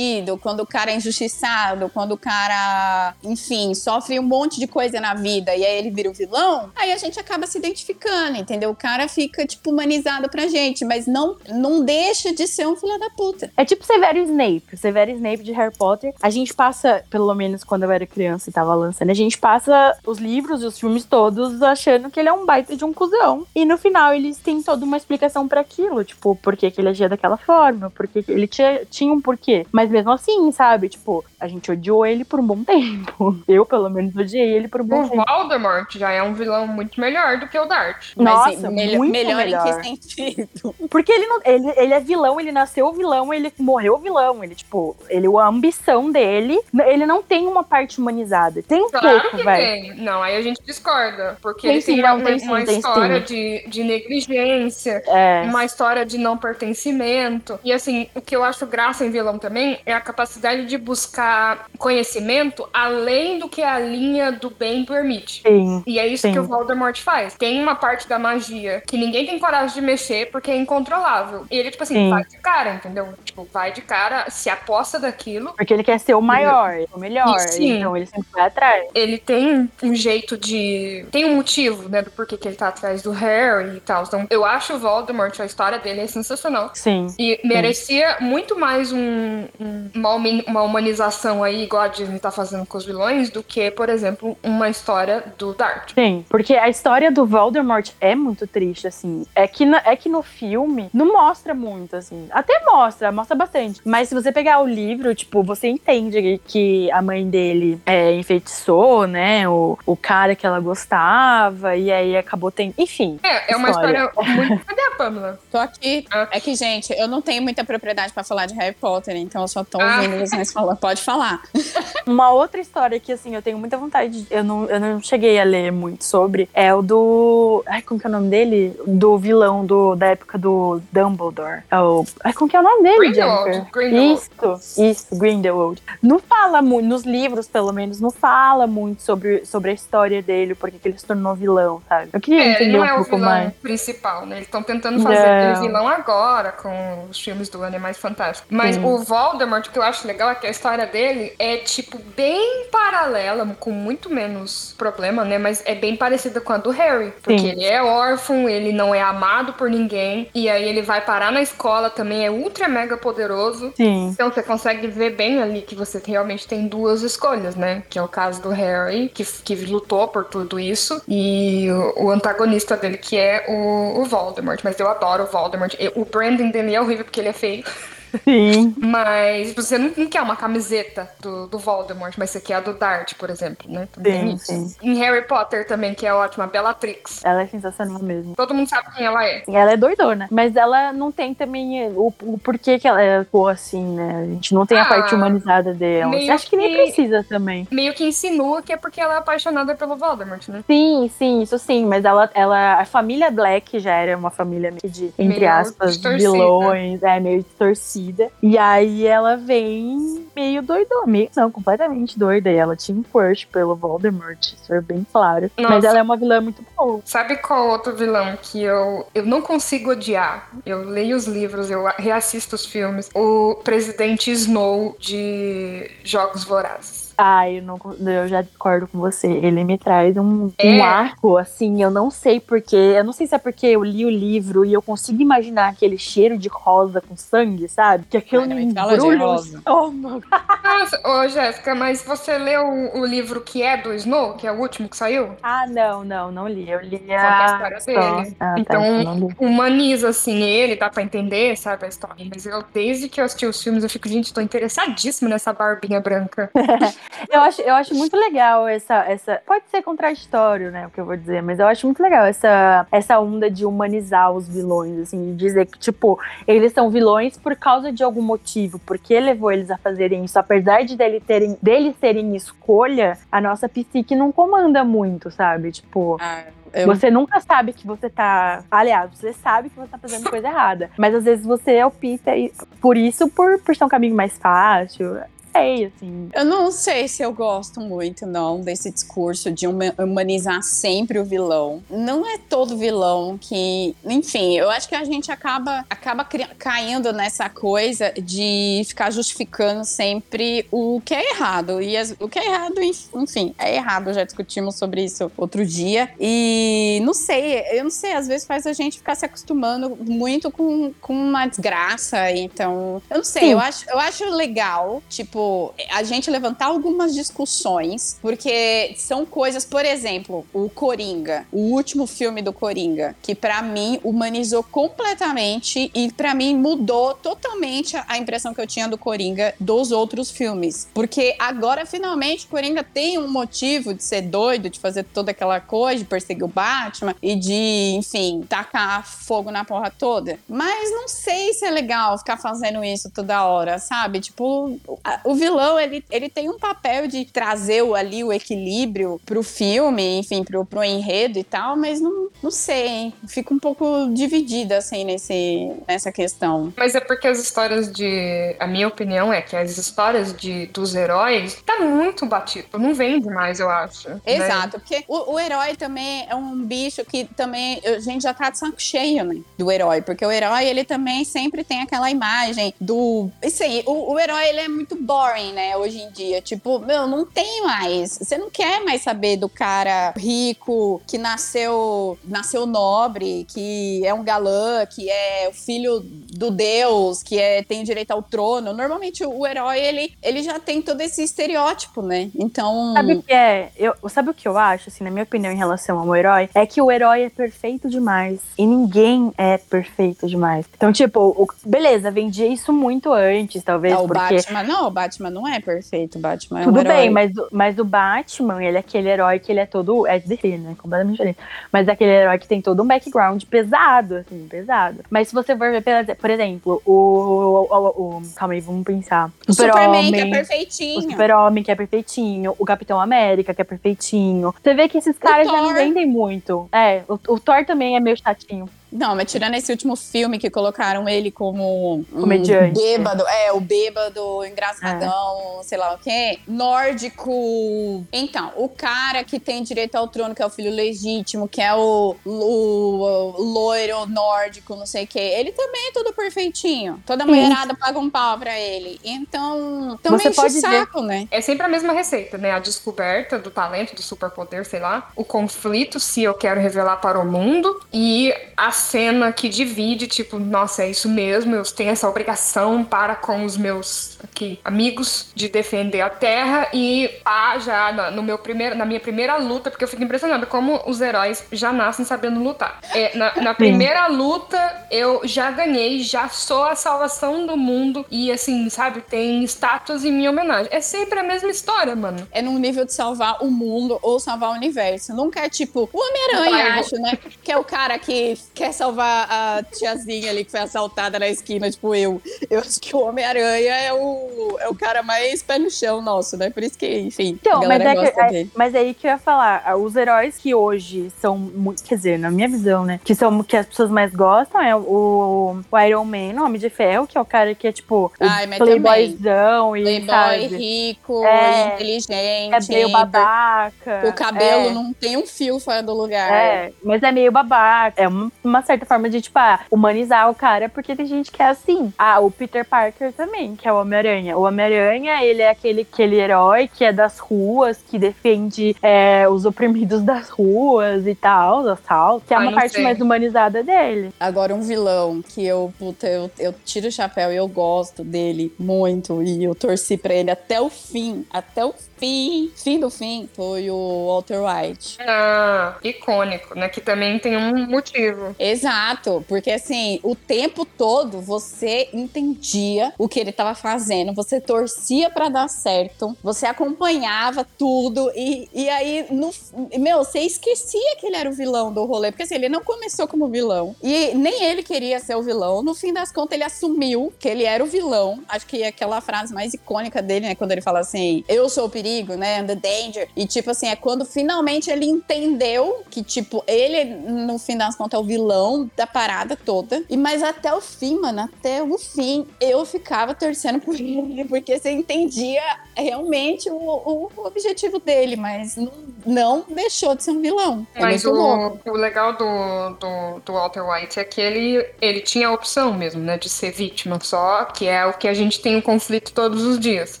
[0.40, 5.14] quando o cara é injustiçado, quando o cara, enfim, sofre um monte de coisa na
[5.14, 8.70] vida e aí ele vira o vilão, aí a gente acaba se identificando, entendeu?
[8.70, 12.98] O cara fica, tipo, humanizado pra gente, mas não, não deixa de ser um filho
[12.98, 13.50] da puta.
[13.56, 14.76] É tipo Severo Snape.
[14.76, 16.14] Severo Snape de Harry Potter.
[16.22, 19.96] A gente passa, pelo menos quando eu era criança e tava lançando, a gente passa
[20.06, 23.46] os livros e os filmes todos achando que ele é um baita de um cuzão.
[23.54, 26.88] E no final eles têm toda uma explicação para aquilo, tipo, por que, que ele
[26.88, 29.66] agia daquela forma, por que ele tinha, tinha um porquê.
[29.76, 30.88] Mas mesmo assim, sabe?
[30.88, 33.36] Tipo, a gente odiou ele por um bom tempo.
[33.46, 35.22] Eu, pelo menos, odiei ele por um bom O tempo.
[35.28, 38.12] Voldemort já é um vilão muito melhor do que o Dart.
[38.16, 39.66] Mas Nossa, melhor, muito melhor, melhor.
[39.66, 40.74] em que sentido?
[40.88, 44.42] Porque ele, não, ele, ele é vilão, ele nasceu vilão, ele morreu vilão.
[44.42, 48.62] Ele, tipo, ele, a ambição dele, ele não tem uma parte humanizada.
[48.62, 49.94] Tem um Claro pouco, que velho.
[49.94, 50.02] tem.
[50.02, 51.36] Não, aí a gente discorda.
[51.42, 53.34] Porque Tem ele sim, tem não, uma, tem sim, uma tem história sim.
[53.34, 55.42] de, de negligência, É.
[55.42, 57.58] uma história de não pertencimento.
[57.62, 61.66] E assim, o que eu acho graça em vilão também é a capacidade de buscar
[61.78, 65.42] conhecimento além do que a linha do bem permite.
[65.42, 65.82] Sim.
[65.86, 66.32] E é isso Sim.
[66.32, 67.34] que o Voldemort faz.
[67.34, 71.46] Tem uma parte da magia que ninguém tem coragem de mexer porque é incontrolável.
[71.50, 72.10] E ele, tipo assim, Sim.
[72.10, 73.08] vai de cara, entendeu?
[73.24, 75.52] Tipo, vai de cara, se aposta daquilo.
[75.56, 77.38] Porque ele quer ser o maior, o melhor.
[77.40, 77.78] Sim.
[77.78, 78.86] Então ele sempre vai atrás.
[78.94, 81.06] Ele tem um jeito de.
[81.10, 84.04] Tem um motivo, né, do porquê que ele tá atrás do Harry e tal.
[84.04, 86.70] Então, eu acho o Voldemort, a história dele é sensacional.
[86.74, 87.08] Sim.
[87.18, 90.14] E merecia muito mais um, um- uma,
[90.46, 94.36] uma humanização aí, igual a Disney tá fazendo com os vilões, do que, por exemplo,
[94.42, 95.92] uma história do Dart.
[95.94, 99.26] Sim, porque a história do Voldemort é muito triste, assim.
[99.34, 102.28] É que, na- é que no filme não mostra muito, assim.
[102.30, 103.80] Até mostra, mostra bastante.
[103.84, 109.06] Mas se você pegar o livro, tipo, você entende que a mãe dele é, enfeitiçou,
[109.06, 109.48] né?
[109.48, 112.74] O, o cara que ela gostava, e aí acabou tendo.
[112.78, 113.18] Enfim.
[113.22, 114.04] É, é uma História.
[114.04, 114.64] história muito.
[114.64, 115.40] Cadê a Pamela?
[115.50, 116.06] Tô aqui.
[116.10, 116.28] Ah.
[116.30, 119.48] É que, gente, eu não tenho muita propriedade pra falar de Harry Potter, então eu
[119.48, 119.96] só tô Ah.
[120.02, 120.76] ouvindo vocês falar.
[120.76, 121.40] Pode falar.
[122.06, 124.22] Uma outra história que, assim, eu tenho muita vontade.
[124.22, 126.48] de- Eu não, eu não cheguei a ler muito sobre.
[126.52, 127.62] É o do.
[127.66, 128.78] Ai, como que é o nome dele?
[128.86, 131.62] Do vilão do, da época do Dumbledore.
[131.70, 132.04] É o.
[132.24, 133.72] Ai, como que é o nome dele, Grindelwald, Jennifer?
[133.72, 134.20] Grindelwald.
[134.60, 135.82] Isso, isso, Grindelwald.
[136.02, 140.54] Não fala muito, nos livros, pelo menos, não fala muito sobre, sobre a história dele,
[140.54, 142.10] porque que ele se tornou vilão, sabe?
[142.12, 143.52] Eu queria É, ele entender não um é o pouco vilão mais.
[143.54, 144.36] principal, né?
[144.36, 145.50] Eles estão tentando fazer Não.
[145.50, 148.50] ele vilão agora com os filmes do Animais Fantásticos.
[148.50, 148.84] Mas Sim.
[148.84, 152.66] o Voldemort, o que eu acho legal é que a história dele é, tipo, bem
[152.70, 155.38] paralela, com muito menos problema, né?
[155.38, 157.12] Mas é bem parecida com a do Harry.
[157.22, 157.48] Porque Sim.
[157.48, 160.28] ele é órfão, ele não é amado por ninguém.
[160.34, 163.72] E aí ele vai parar na escola também, é ultra mega poderoso.
[163.76, 164.08] Sim.
[164.08, 167.82] Então você consegue ver bem ali que você realmente tem duas escolhas, né?
[167.88, 172.10] Que é o caso do Harry, que, que lutou por tudo isso, e o, o
[172.10, 174.60] antagonista dele, que é o, o Voldemort.
[174.62, 175.74] Mas eu adoro o Voldemort.
[175.94, 177.64] O branding dele é horrível porque ele é feio.
[178.24, 178.74] Sim.
[178.78, 182.74] Mas você não, não quer uma camiseta do, do Voldemort, mas você quer a do
[182.74, 183.88] Dart, por exemplo, né?
[183.92, 184.76] Também Sim, isso.
[184.82, 187.24] Em Harry Potter também, que é ótima, a Bellatrix.
[187.24, 188.34] Ela é sensacional mesmo.
[188.36, 189.42] Todo mundo sabe quem ela é.
[189.48, 193.52] Ela é doidona, mas ela não tem também o, o porquê que ela é boa
[193.52, 194.22] assim, né?
[194.22, 196.14] A gente não tem a Ah, parte humanizada dela.
[196.32, 197.66] Acho que nem que- precisa também.
[197.70, 200.62] Meio que insinua que é porque ela é apaixonada pelo Voldemort, né?
[200.66, 204.92] Sim, sim, isso sim, mas ela, ela, a família Black já era uma família meio
[204.92, 206.30] de, entre Meio aspas, distorcida.
[206.32, 208.05] vilões, é, meio distorcida.
[208.42, 212.50] E aí ela vem meio doidona, meio, não, completamente doida.
[212.50, 215.50] E ela tinha um crush pelo Voldemort, isso é bem claro.
[215.56, 215.86] Mas Nossa.
[215.86, 217.00] ela é uma vilã muito boa.
[217.04, 220.50] Sabe qual outro vilão que eu, eu não consigo odiar?
[220.64, 223.10] Eu leio os livros, eu reassisto os filmes.
[223.14, 227.05] O presidente Snow de Jogos Vorazes.
[227.18, 227.78] Ai, eu, não,
[228.12, 229.26] eu já discordo com você.
[229.26, 230.72] Ele me traz um, É.
[230.72, 232.76] um arco, assim, eu não sei porquê.
[232.76, 235.96] Eu não sei se é porque eu li o livro e eu consigo imaginar aquele
[235.96, 238.04] cheiro de rosa com sangue, sabe?
[238.10, 240.22] Que aquilo Ai, não me embrulha o estômago.
[240.62, 244.52] Nossa, ô Jéssica, mas você leu o, o livro que é do Snow, que é
[244.52, 245.30] o último que saiu?
[245.42, 246.68] Ah, não, não, não li.
[246.68, 248.36] Eu li a a história dele.
[248.40, 249.28] Ah, tá, Então.
[249.38, 252.26] Humaniza, assim, ele, dá pra entender, sabe, a história.
[252.28, 256.00] Mas eu, desde que eu assisti os filmes, eu fico, gente, tô interessadíssima nessa barbinha
[256.00, 256.50] branca.
[257.30, 259.40] Eu acho, eu acho muito legal essa, essa.
[259.46, 260.86] Pode ser contraditório, né?
[260.86, 264.30] O que eu vou dizer, mas eu acho muito legal essa, essa onda de humanizar
[264.32, 268.78] os vilões, assim, de dizer que, tipo, eles são vilões por causa de algum motivo,
[268.80, 270.38] porque levou eles a fazerem isso.
[270.38, 275.72] Apesar de dele terem, deles terem escolha, a nossa psique não comanda muito, sabe?
[275.72, 276.16] Tipo.
[276.20, 276.42] Ah,
[276.72, 278.62] eu- Você nunca sabe que você tá.
[278.70, 280.90] Aliás, você sabe que você tá fazendo coisa errada.
[280.98, 285.18] Mas às vezes você opta e- por isso por, por ser um caminho mais fácil.
[285.56, 286.28] Sei, assim.
[286.34, 291.24] Eu não sei se eu gosto muito, não, desse discurso de huma- humanizar sempre o
[291.24, 291.82] vilão.
[291.90, 293.94] Não é todo vilão que.
[294.04, 296.24] Enfim, eu acho que a gente acaba, acaba
[296.58, 301.80] caindo nessa coisa de ficar justificando sempre o que é errado.
[301.80, 304.12] E as- o que é errado, enf- enfim, é errado.
[304.12, 306.10] Já discutimos sobre isso outro dia.
[306.20, 310.50] E não sei, eu não sei, às vezes faz a gente ficar se acostumando muito
[310.50, 312.30] com, com uma desgraça.
[312.32, 313.52] Então, eu não sei, Sim.
[313.52, 315.45] eu acho, eu acho legal, tipo,
[315.90, 322.42] a gente levantar algumas discussões, porque são coisas, por exemplo, o Coringa, o último filme
[322.42, 328.60] do Coringa, que pra mim humanizou completamente e pra mim mudou totalmente a- impressão que
[328.60, 330.88] eu tinha do Coringa dos outros filmes.
[330.92, 335.98] Porque agora, finalmente, Coringa tem um motivo de ser doido, de fazer toda aquela coisa,
[336.02, 340.38] de perseguir o Batman e de, enfim, tacar fogo na porra toda.
[340.48, 344.20] Mas não sei se é legal ficar fazendo isso toda hora, sabe?
[344.20, 344.78] Tipo,
[345.24, 350.18] o vilão, ele, ele tem um papel de trazer o- ali o equilíbrio pro filme,
[350.18, 353.14] enfim, pro, pro enredo e tal, mas não, não sei, hein?
[353.28, 356.72] Fico um pouco dividida, assim, nesse, nessa questão.
[356.76, 358.56] Mas é porque as histórias de.
[358.58, 362.78] A minha opinião é que as histórias de, dos heróis tá muito batido.
[362.78, 364.08] Não vende mais, eu acho.
[364.08, 364.20] né?
[364.26, 368.50] Exato, porque o, o herói também é um bicho que também a gente já tá
[368.50, 369.40] de saco cheio, né?
[369.58, 373.28] Do herói, porque o herói ele também sempre tem aquela imagem do.
[373.42, 375.76] Isso aí, o, o herói ele é muito boring, né?
[375.76, 376.40] Hoje em dia.
[376.40, 378.18] Tipo, meu, não tem mais.
[378.18, 384.22] Você não quer mais saber do cara rico que nasceu, nasceu nobre, que é um
[384.22, 388.72] galã, que é o filho do Deus, que é, tem direito ao trono.
[388.72, 392.30] Normalmente o, o herói ele, ele já tem todo esse estereótipo, né?
[392.34, 392.92] Então.
[392.94, 393.70] Sabe o que é?
[393.76, 396.48] Eu, sabe o que eu acho, assim, na minha opinião, em relação ao herói?
[396.54, 398.40] É que o herói é perfeito demais.
[398.58, 400.66] E ninguém é perfeito demais.
[400.76, 404.36] Então, tipo, o- beleza, vendia isso muito antes, talvez, Não, o porque.
[404.36, 406.18] Batman, não, o Batman não é perfeito.
[406.18, 406.94] O Batman é Tudo um herói.
[406.96, 410.06] bem, mas, o- mas o Batman, ele é aquele herói que ele é todo.
[410.06, 410.74] É DC, né?
[410.78, 411.38] Completamente diferente.
[411.72, 414.98] Mas é aquele herói que tem todo um background pesado, assim, pesado.
[415.10, 415.82] Mas se você for ver,
[416.16, 416.92] por exemplo, o.
[416.92, 419.30] o, o- o- calma aí, vamos pensar.
[419.48, 420.98] O Superman, que é perfeitinho.
[420.98, 422.54] O Super-Homem, que é perfeitinho.
[422.58, 424.54] O Capitão América, que é perfeitinho.
[424.62, 426.68] Você vê que esses caras já não vendem muito.
[426.72, 428.68] É, o, o Thor também é meio chatinho.
[428.90, 432.80] Não, mas tirando esse último filme que colocaram ele como um Comediante.
[432.80, 438.04] bêbado, é, o bêbado engraçadão, sei lá o quê, nórdico.
[438.12, 441.74] Então, o cara que tem direito ao trono, que é o filho legítimo, que é
[441.74, 447.02] o, o, o loiro nórdico, não sei o quê, ele também é tudo perfeitinho.
[447.06, 447.30] Toda Sim.
[447.30, 449.00] mulherada paga um pau pra ele.
[449.04, 451.28] Então, também Você enche pode o ver- saco, né?
[451.30, 452.52] É sempre a mesma receita, né?
[452.52, 455.10] A descoberta do talento, do superpoder, sei lá.
[455.16, 457.80] O conflito, se eu quero revelar para o mundo.
[457.92, 463.16] E a cena que divide, tipo, nossa, é isso mesmo, eu tenho essa obrigação para
[463.16, 466.68] com os meus aqui, amigos de defender a Terra.
[466.72, 470.46] E pá, já na, no meu primeiro, na minha primeira luta, porque eu fico impressionada
[470.46, 472.80] como os heróis já nascem sabendo lutar.
[472.94, 478.04] É, na, na primeira luta, eu já ganhei, já sou a salvação do mundo.
[478.10, 480.68] E assim, sabe, tem estátuas em minha homenagem.
[480.70, 482.26] É sempre a mesma história, mano.
[482.30, 485.14] é num nível de salvar o mundo ou salvar o universo.
[485.14, 487.18] Nunca é tipo o Homem-Aranha, acho, né?
[487.42, 491.70] Que é o cara que quer salvar a tiazinha ali que foi assaltada na esquina,
[491.70, 492.20] tipo eu.
[492.50, 496.36] Eu acho que o Homem-Aranha é o, é o cara mais pé no chão nosso,
[496.36, 496.50] né?
[496.50, 499.18] Por isso que, enfim, Então, mas é, que, é- mas é aí que eu ia
[499.18, 499.76] falar.
[499.76, 501.82] Os heróis que hoje são muito.
[501.82, 503.00] Quer dizer, na minha visão, né?
[503.04, 506.70] Que são que as pessoas mais gostam é o, o Iron Man, o Homem de
[506.70, 508.12] Ferro, que é o cara que é tipo.
[508.20, 509.82] Ai, playboyzão e.
[509.82, 512.52] Playboy, sabe, rico, É, inteligente.
[512.52, 514.02] é meio babaca.
[514.08, 514.70] O cabelo é.
[514.70, 516.30] não tem um fio fora do lugar.
[516.32, 518.00] É, mas é meio babaca.
[518.02, 521.42] É uma, uma certa forma de, tipo, ah, humanizar o cara, porque tem gente que
[521.42, 521.92] é assim.
[521.98, 524.36] Ah, o Peter Parker também, que é o Homem-Aranha.
[524.36, 529.44] O Homem-Aranha, ele é aquele, aquele herói que é das ruas, que defende é, os
[529.44, 532.82] oprimidos das ruas e tal, assalto, que é Ai, uma parte sei.
[532.82, 534.12] mais humanizada dele.
[534.18, 538.52] Agora, um vilão que eu, puta, eu, eu tiro o chapéu e eu gosto dele
[538.58, 539.22] muito.
[539.22, 541.24] E eu torci pra ele até o fim.
[541.30, 542.50] Até o fim.
[542.56, 543.28] Fim do fim.
[543.34, 544.98] Foi o Walter White.
[545.00, 546.68] Ah, icônico, né?
[546.68, 548.34] Que também tem um motivo.
[548.38, 555.10] Exato, porque assim, o tempo todo você entendia o que ele tava fazendo, você torcia
[555.10, 559.30] pra dar certo, você acompanhava tudo e, e aí, no,
[559.78, 563.06] meu, você esquecia que ele era o vilão do rolê, porque assim, ele não começou
[563.08, 565.62] como vilão e nem ele queria ser o vilão.
[565.62, 568.22] No fim das contas, ele assumiu que ele era o vilão.
[568.28, 571.70] Acho que aquela frase mais icônica dele, né, quando ele fala assim: Eu sou o
[571.70, 571.85] perigo,
[572.16, 573.08] né, the danger.
[573.16, 577.98] E tipo assim, é quando finalmente ele entendeu que, tipo, ele, no fim das contas,
[577.98, 579.82] é o vilão da parada toda.
[579.88, 584.58] E mas até o fim, mano, até o fim, eu ficava torcendo por ele, porque
[584.58, 585.42] você entendia
[585.76, 588.72] realmente o, o objetivo dele, mas não,
[589.04, 590.66] não deixou de ser um vilão.
[590.74, 591.70] É Mas o, louco.
[591.70, 596.02] o legal do, do, do Walter White é que ele, ele tinha a opção mesmo,
[596.02, 599.42] né, de ser vítima só, que é o que a gente tem um conflito todos
[599.42, 600.00] os dias,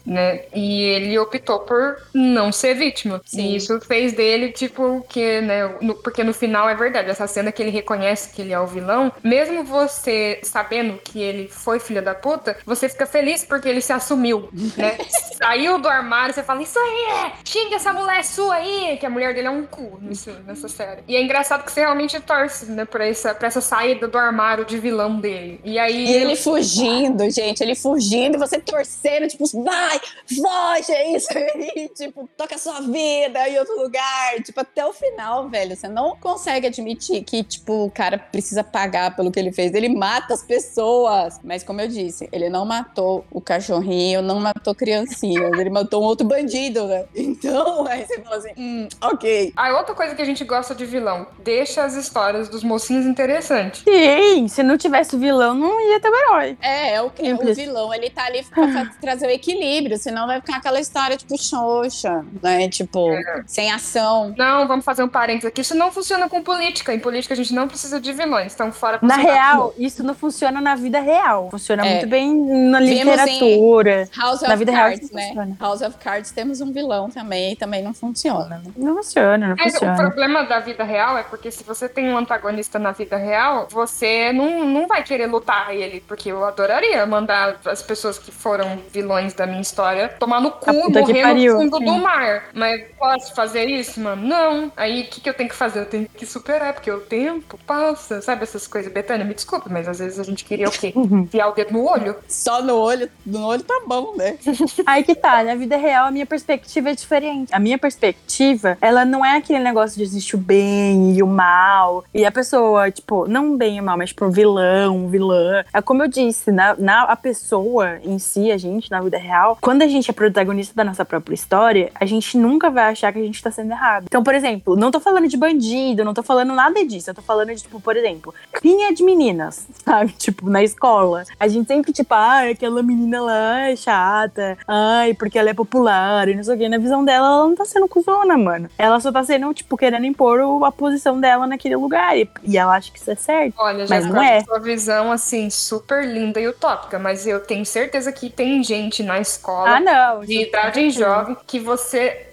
[0.04, 0.44] né?
[0.54, 1.75] E ele optou por
[2.14, 3.20] não ser vítima.
[3.24, 3.42] Sim.
[3.52, 7.52] E isso fez dele, tipo, que, né, no- porque no final é verdade, essa cena
[7.52, 12.02] que ele reconhece que ele é o vilão, mesmo você sabendo que ele foi filho
[12.02, 14.96] da puta, você fica feliz porque ele se assumiu, né?
[15.36, 19.34] Saiu do armário, você fala, isso aí, xinga essa mulher sua aí, que a mulher
[19.34, 19.98] dele é um cu
[20.46, 21.02] nessa série.
[21.06, 24.64] E é engraçado que você realmente torce, né, pra essa, pra essa saída do armário
[24.64, 25.60] de vilão dele.
[25.64, 26.06] E aí...
[26.06, 31.28] E ele fugindo, gente, ele fugindo, e você torcendo, tipo, vai, foge, é isso
[31.76, 35.88] aí, tipo, toca a sua vida em outro lugar, tipo, até o final, velho, você
[35.88, 40.34] não consegue admitir que, tipo, o cara precisa pagar pelo que ele fez, ele mata
[40.34, 45.70] as pessoas, mas como eu disse, ele não matou o cachorrinho, não matou criancinhas, ele
[45.70, 49.52] matou um outro bandido, né, então, aí você fala assim, hum, ok.
[49.56, 53.82] A outra coisa que a gente gosta de vilão, deixa as histórias dos mocinhos interessantes.
[53.82, 56.58] Sim, se não tivesse o vilão, não ia ter o herói.
[56.60, 60.26] É, é o que o vilão, ele tá ali pra fa- trazer o equilíbrio, senão
[60.26, 62.68] vai ficar aquela história tipo xoxa, né?
[62.68, 63.08] Tipo,
[63.46, 64.34] sem ação.
[64.36, 65.60] Não, vamos fazer um parênteses aqui.
[65.60, 66.92] Isso não funciona com política.
[66.94, 68.52] Em política a gente não precisa de vilões.
[68.52, 71.48] Estão fora Na real, isso não funciona na vida real.
[71.50, 71.90] Funciona É.
[71.94, 72.34] muito bem
[72.70, 74.08] na literatura.
[74.16, 75.26] House Na of vida real Cards, isso né?
[75.28, 75.56] funciona.
[75.60, 78.58] House of Cards temos um vilão também, e também não funciona.
[78.58, 78.62] né?
[78.76, 79.96] Não funciona, não Mas o funciona.
[79.96, 84.32] problema da vida real é porque se você tem um antagonista na vida real, você
[84.32, 86.00] não, não vai querer lutar ele.
[86.06, 90.72] Porque eu adoraria mandar as pessoas que foram vilões da minha história tomar no cu,
[90.90, 91.22] morrer
[91.54, 92.44] no fundo do mar.
[92.54, 94.26] Mas posso fazer isso, mano?
[94.26, 94.72] Não.
[94.76, 95.80] Aí o que, que eu tenho que fazer?
[95.80, 98.20] Eu tenho que superar, porque o tempo passa.
[98.20, 98.92] Sabe essas coisas?
[98.92, 100.92] Betânia, me desculpa, mas às vezes a gente queria o quê?
[100.96, 102.16] Enfiar o dedo no olho?
[102.28, 104.38] Só no olho, no olho tá bom, né?
[104.86, 107.54] Aí que tá, na vida real a minha perspectiva é diferente.
[107.54, 112.04] A minha perspectiva, ela não é aquele negócio de existir o bem e o mal.
[112.14, 115.64] E a pessoa, tipo, não o bem e o mal, mas tipo, vilão, vilã.
[115.72, 119.58] É como eu disse, na, na a pessoa em si, a gente, na vida real,
[119.60, 123.18] quando a gente é protagonista da nossa própria história, a gente nunca vai achar que
[123.18, 124.04] a gente tá sendo errado.
[124.06, 127.10] Então, por exemplo, não tô falando de bandido, não tô falando nada disso.
[127.10, 130.12] Eu tô falando de, tipo, por exemplo, rinha de meninas, sabe?
[130.12, 131.24] Tipo, na escola.
[131.38, 136.28] A gente sempre, tipo, ah, aquela menina lá é chata, ai, porque ela é popular
[136.28, 136.68] e não sei o quê.
[136.68, 138.68] Na visão dela, ela não tá sendo cuzona, mano.
[138.78, 142.16] Ela só tá sendo, tipo, querendo impor a posição dela naquele lugar.
[142.18, 143.54] E, e ela acha que isso é certo.
[143.58, 144.40] Olha, Mas já não é.
[144.42, 149.18] sua visão, assim, super linda e utópica, mas eu tenho certeza que tem gente na
[149.20, 150.20] escola Ah, não.
[150.20, 150.98] de idade certeza.
[151.26, 152.28] Jovem que você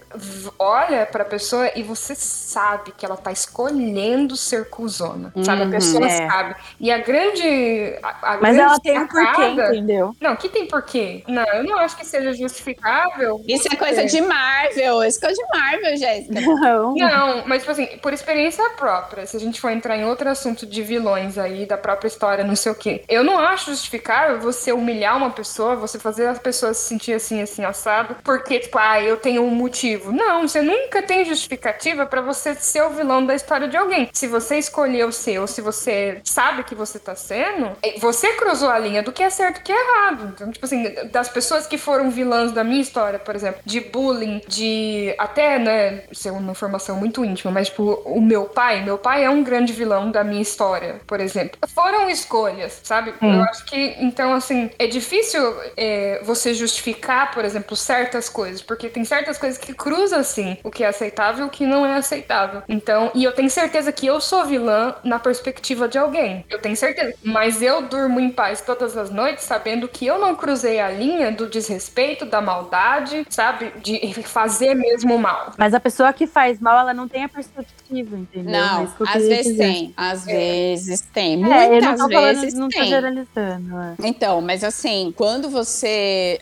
[0.58, 5.32] olha pra pessoa e você sabe que ela tá escolhendo ser cuzona.
[5.42, 5.62] Sabe?
[5.62, 6.28] A Uhum, pessoa é.
[6.28, 6.54] sabe.
[6.78, 7.98] E a grande.
[8.02, 10.14] A, a Mas grande ela tem um porquê, entendeu?
[10.20, 11.22] Não, que tem porquê?
[11.26, 13.40] Não, eu não acho que seja justificável.
[13.48, 16.40] Isso é coisa de Marvel, isso é coisa de Marvel, Jéssica.
[16.64, 16.94] Não.
[16.94, 20.66] Não, mas tipo assim, por experiência própria, se a gente for entrar em outro assunto
[20.66, 24.72] de vilões aí, da própria história, não sei o quê, eu não acho justificável você
[24.72, 29.00] humilhar uma pessoa, você fazer as pessoas se sentir assim, assim, assado, porque, tipo, ah,
[29.00, 30.03] eu tenho um motivo.
[30.12, 34.08] Não, você nunca tem justificativa pra você ser o vilão da história de alguém.
[34.12, 38.70] Se você escolheu ser, ou se você sabe que você tá sendo, eh, você cruzou
[38.70, 40.32] a linha do que é certo e o que é errado.
[40.34, 44.40] Então, tipo assim, das pessoas que foram vilãs da minha história, por exemplo, de bullying,
[44.48, 48.98] de até, né, isso é uma informação muito íntima, mas tipo, o meu pai, meu
[48.98, 51.58] pai é um grande vilão da minha história, por exemplo.
[51.74, 53.14] Foram escolhas, sabe?
[53.20, 55.40] Eu acho que, então, assim, é difícil
[55.76, 60.70] é, você justificar, por exemplo, certas coisas, porque tem certas coisas que cruzam, assim, o
[60.70, 62.62] que é aceitável e o que não é aceitável.
[62.68, 66.44] Então, e eu tenho certeza que eu sou vilã na perspectiva de alguém.
[66.48, 67.14] Eu tenho certeza.
[67.22, 71.30] Mas eu durmo em paz todas as noites sabendo que eu não cruzei a linha
[71.32, 73.72] do desrespeito, da maldade, sabe?
[73.82, 75.52] De fazer mesmo mal.
[75.56, 78.54] Mas a pessoa que faz mal, ela não tem a perspectiva, entendeu?
[78.54, 79.58] É Não, às vezes dizer.
[79.58, 82.88] tem, às vezes tem, É, eu não muitas tô falando, vezes não tô tem.
[82.88, 83.78] generalizando.
[83.78, 83.94] é.
[83.98, 86.38] Então, mas assim, quando você.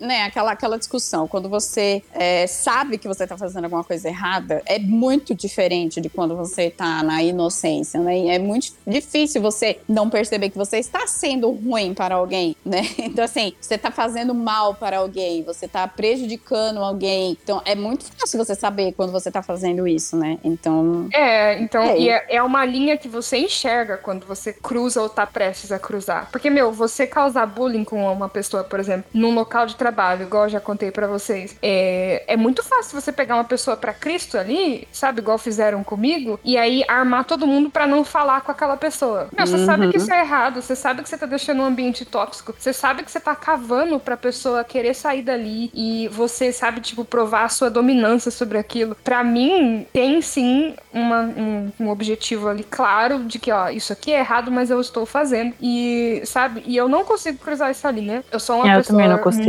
[0.00, 4.08] Né, aquela, aquela discussão, quando você é, sabe sabe que você tá fazendo alguma coisa
[4.08, 8.26] errada, é muito diferente de quando você tá na inocência, né?
[8.28, 12.82] É muito difícil você não perceber que você está sendo ruim para alguém, né?
[13.14, 17.36] Então, assim, você tá fazendo mal para alguém, você tá prejudicando alguém.
[17.42, 20.38] Então, é muito fácil você saber quando você tá fazendo isso, né?
[20.42, 21.08] Então.
[21.12, 21.98] É, então, É.
[21.98, 25.78] e é, é uma linha que você enxerga quando você cruza ou tá prestes a
[25.78, 26.28] cruzar.
[26.32, 30.44] Porque, meu, você causar bullying com uma pessoa, por exemplo, num local de trabalho, igual
[30.44, 34.36] eu já contei pra vocês, é, é muito fácil você pegar uma pessoa pra Cristo
[34.38, 38.76] ali, sabe, igual fizeram comigo, e aí armar todo mundo pra não falar com aquela
[38.76, 39.28] pessoa.
[39.36, 42.04] Meu, você sabe que isso é errado, você sabe que você tá deixando um ambiente
[42.04, 46.80] tóxico, você sabe que você tá cavando pra pessoa querer sair dali e você sabe,
[46.80, 48.96] tipo, provar a sua dominância sobre aquilo.
[49.04, 54.12] Pra mim, tem sim uma- um, um objetivo ali claro de que, ó, isso aqui
[54.12, 55.54] é errado, mas eu estou fazendo.
[55.60, 58.24] E, sabe, e eu não consigo cruzar essa linha.
[58.30, 58.98] Eu sou uma É, pessoa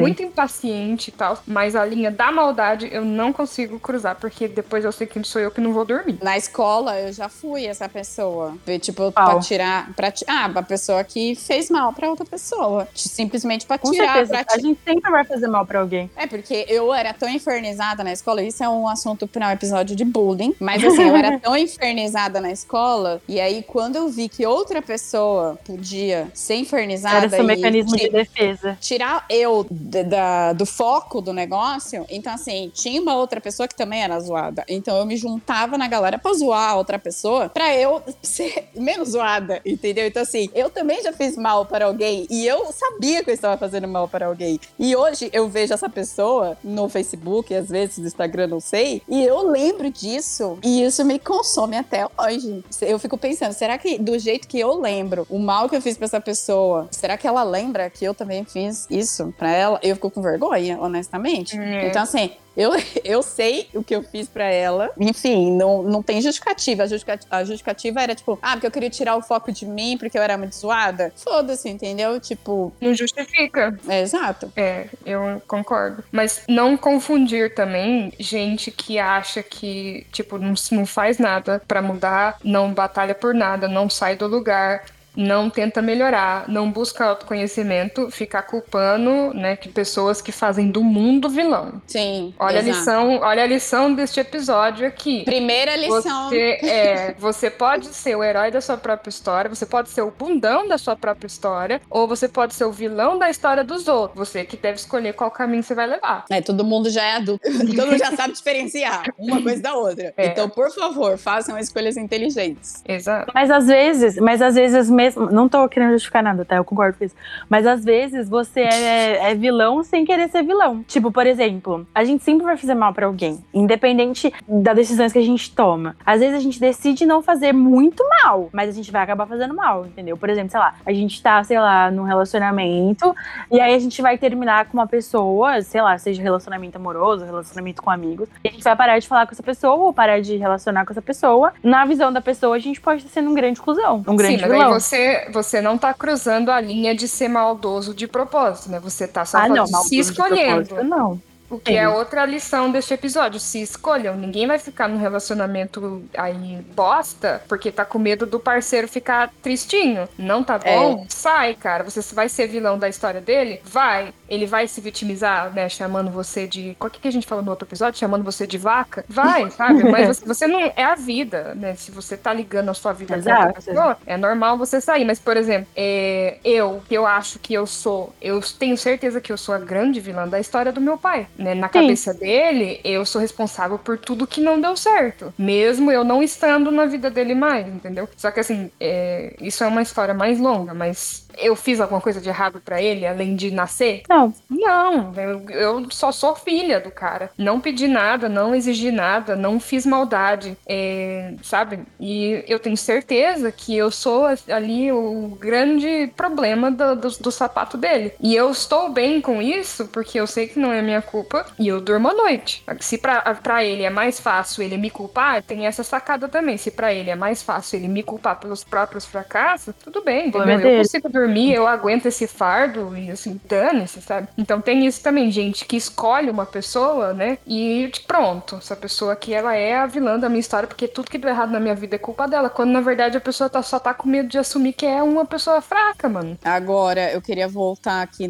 [0.01, 4.83] muito impaciente e tal, mas a linha da maldade eu não consigo cruzar, porque depois
[4.85, 6.19] eu sei que sou eu que não vou dormir.
[6.21, 8.55] Na escola, eu já fui essa pessoa.
[8.65, 9.31] Foi, Tipo, Qual?
[9.31, 9.93] pra tirar.
[9.95, 12.87] Pra, ah, a pessoa que fez mal pra outra pessoa.
[12.93, 14.13] Simplesmente pra Com tirar.
[14.15, 14.43] certeza.
[14.43, 16.09] pra A gente sempre vai fazer mal pra alguém.
[16.15, 19.95] É, porque eu era tão infernizada na escola, isso é um assunto para um episódio
[19.95, 24.27] de bullying, mas assim, eu era tão infernizada na escola, e aí quando eu vi
[24.27, 28.77] que outra pessoa podia ser infernizada Era seu e mecanismo de defesa.
[28.81, 33.75] tirar eu d- da- do foco do negócio, então assim, tinha uma outra pessoa que
[33.75, 34.65] também era zoada.
[34.67, 39.09] Então eu me juntava na galera pra zoar a outra pessoa, pra eu ser menos
[39.09, 40.07] zoada, entendeu?
[40.07, 43.57] Então assim, eu também já fiz mal para alguém e eu sabia que eu estava
[43.57, 44.59] fazendo mal para alguém.
[44.79, 49.23] E hoje eu vejo essa pessoa no Facebook, às vezes no Instagram, não sei, e
[49.23, 52.63] eu lembro disso e isso me consome até hoje.
[52.81, 55.95] Eu fico pensando, será que do jeito que eu lembro o mal que eu fiz
[55.97, 59.79] pra essa pessoa, será que ela lembra que eu também fiz isso pra ela?
[59.83, 61.57] Eu fico com vergonha, honestamente.
[61.57, 61.87] É.
[61.87, 62.71] Então, assim, eu,
[63.03, 64.91] eu sei o que eu fiz pra ela.
[64.99, 66.83] Enfim, não, não tem justificativa.
[66.83, 67.35] A, justificativa.
[67.35, 70.21] a justificativa era tipo, ah, porque eu queria tirar o foco de mim porque eu
[70.21, 71.11] era muito zoada.
[71.15, 72.19] Foda-se, entendeu?
[72.19, 73.77] Tipo, Não justifica.
[73.87, 74.51] é exato.
[74.55, 76.03] É, eu concordo.
[76.11, 82.37] Mas não confundir também gente que acha que, tipo, não, não faz nada pra mudar,
[82.43, 84.85] não batalha por nada, não sai do lugar.
[85.15, 91.29] Não tenta melhorar, não busca autoconhecimento, ficar culpando, né, que pessoas que fazem do mundo
[91.29, 91.81] vilão.
[91.87, 92.33] Sim.
[92.37, 92.77] Olha a exato.
[92.77, 95.23] lição, olha a lição deste episódio aqui.
[95.23, 96.29] Primeira lição.
[96.29, 100.11] Você, é, você pode ser o herói da sua própria história, você pode ser o
[100.11, 104.27] bundão da sua própria história, ou você pode ser o vilão da história dos outros.
[104.27, 106.25] Você que deve escolher qual caminho você vai levar.
[106.29, 107.41] É, todo mundo já é adulto.
[107.75, 110.13] todo mundo já sabe diferenciar uma coisa da outra.
[110.17, 110.27] É.
[110.27, 112.83] Então, por favor, façam escolhas inteligentes.
[112.87, 113.31] Exato.
[113.33, 115.04] Mas às vezes, mas às vezes mesmo.
[115.31, 116.55] Não tô querendo justificar nada, tá?
[116.55, 117.15] Eu concordo com isso.
[117.49, 120.83] Mas às vezes você é, é vilão sem querer ser vilão.
[120.87, 125.19] Tipo, por exemplo, a gente sempre vai fazer mal pra alguém, independente das decisões que
[125.19, 125.95] a gente toma.
[126.05, 129.53] Às vezes a gente decide não fazer muito mal, mas a gente vai acabar fazendo
[129.53, 130.17] mal, entendeu?
[130.17, 133.15] Por exemplo, sei lá, a gente tá, sei lá, num relacionamento,
[133.51, 137.81] e aí a gente vai terminar com uma pessoa, sei lá, seja relacionamento amoroso, relacionamento
[137.81, 140.37] com amigos, e a gente vai parar de falar com essa pessoa ou parar de
[140.37, 141.53] relacionar com essa pessoa.
[141.63, 144.41] Na visão da pessoa, a gente pode estar sendo um grande cuzão, um grande Sim,
[144.41, 144.67] mas vilão.
[144.67, 144.94] aí você,
[145.31, 148.79] você não tá cruzando a linha de ser maldoso de propósito, né?
[148.79, 150.83] Você tá só Ah, não, se escolhendo.
[150.83, 151.21] Não.
[151.55, 151.77] O que Sim.
[151.77, 153.39] é outra lição deste episódio.
[153.39, 158.87] Se escolham, ninguém vai ficar num relacionamento aí bosta porque tá com medo do parceiro
[158.87, 160.07] ficar tristinho.
[160.17, 161.05] Não tá bom?
[161.07, 161.83] Sai, cara.
[161.83, 163.61] Você vai ser vilão da história dele?
[163.63, 164.13] Vai.
[164.27, 165.69] Ele vai se vitimizar, né?
[165.69, 166.75] Chamando você de.
[166.79, 167.99] O que, que a gente falou no outro episódio?
[167.99, 169.05] Chamando você de vaca?
[169.07, 169.83] Vai, sabe?
[169.89, 170.59] Mas você, você não.
[170.75, 171.75] É a vida, né?
[171.75, 175.05] Se você tá ligando a sua vida com outra pessoa, é normal você sair.
[175.05, 178.13] Mas, por exemplo, é, eu, que eu acho que eu sou.
[178.21, 181.27] Eu tenho certeza que eu sou a grande vilã da história do meu pai.
[181.45, 181.53] Né?
[181.53, 181.73] Na Sim.
[181.73, 185.31] cabeça dele, eu sou responsável por tudo que não deu certo.
[185.37, 188.09] Mesmo eu não estando na vida dele mais, entendeu?
[188.17, 192.21] Só que assim, é, isso é uma história mais longa, mas eu fiz alguma coisa
[192.21, 194.03] de errado pra ele, além de nascer?
[194.09, 194.33] Não.
[194.49, 197.29] Não, eu, eu só sou filha do cara.
[197.37, 201.79] Não pedi nada, não exigi nada, não fiz maldade, é, sabe?
[201.99, 207.77] E eu tenho certeza que eu sou ali o grande problema do, do, do sapato
[207.77, 208.13] dele.
[208.19, 211.67] E eu estou bem com isso, porque eu sei que não é minha culpa, e
[211.67, 212.63] eu durmo à noite.
[212.79, 216.57] Se pra, pra ele é mais fácil ele me culpar, tem essa sacada também.
[216.57, 220.59] Se pra ele é mais fácil ele me culpar pelos próprios fracassos, tudo bem, entendeu?
[220.59, 224.27] Eu consigo dormir, eu aguento esse fardo e assim, dane-se, sabe?
[224.37, 227.37] Então tem isso também, gente que escolhe uma pessoa, né?
[227.45, 231.17] E pronto, essa pessoa aqui, ela é a vilã da minha história, porque tudo que
[231.17, 232.49] deu errado na minha vida é culpa dela.
[232.49, 235.25] Quando na verdade a pessoa tá, só tá com medo de assumir que é uma
[235.25, 236.37] pessoa fraca, mano.
[236.43, 238.29] Agora, eu queria voltar aqui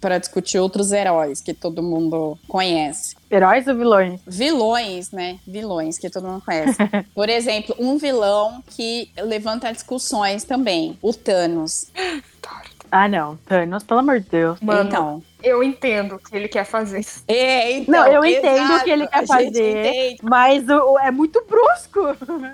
[0.00, 3.16] para discutir outros heróis que todo mundo conhece.
[3.30, 4.20] Heróis ou vilões?
[4.26, 5.38] vilões, né?
[5.46, 6.76] Vilões que todo mundo conhece.
[7.14, 11.86] Por exemplo, um vilão que levanta discussões também, o Thanos.
[12.90, 13.36] Ah, não.
[13.46, 14.58] Thanos, pelo amor de Deus.
[14.60, 17.04] Mano, Então, eu entendo o que ele quer fazer.
[17.26, 20.16] é, então, Não, eu entendo o que ele quer fazer.
[20.22, 22.00] Mas o, o- é muito brusco.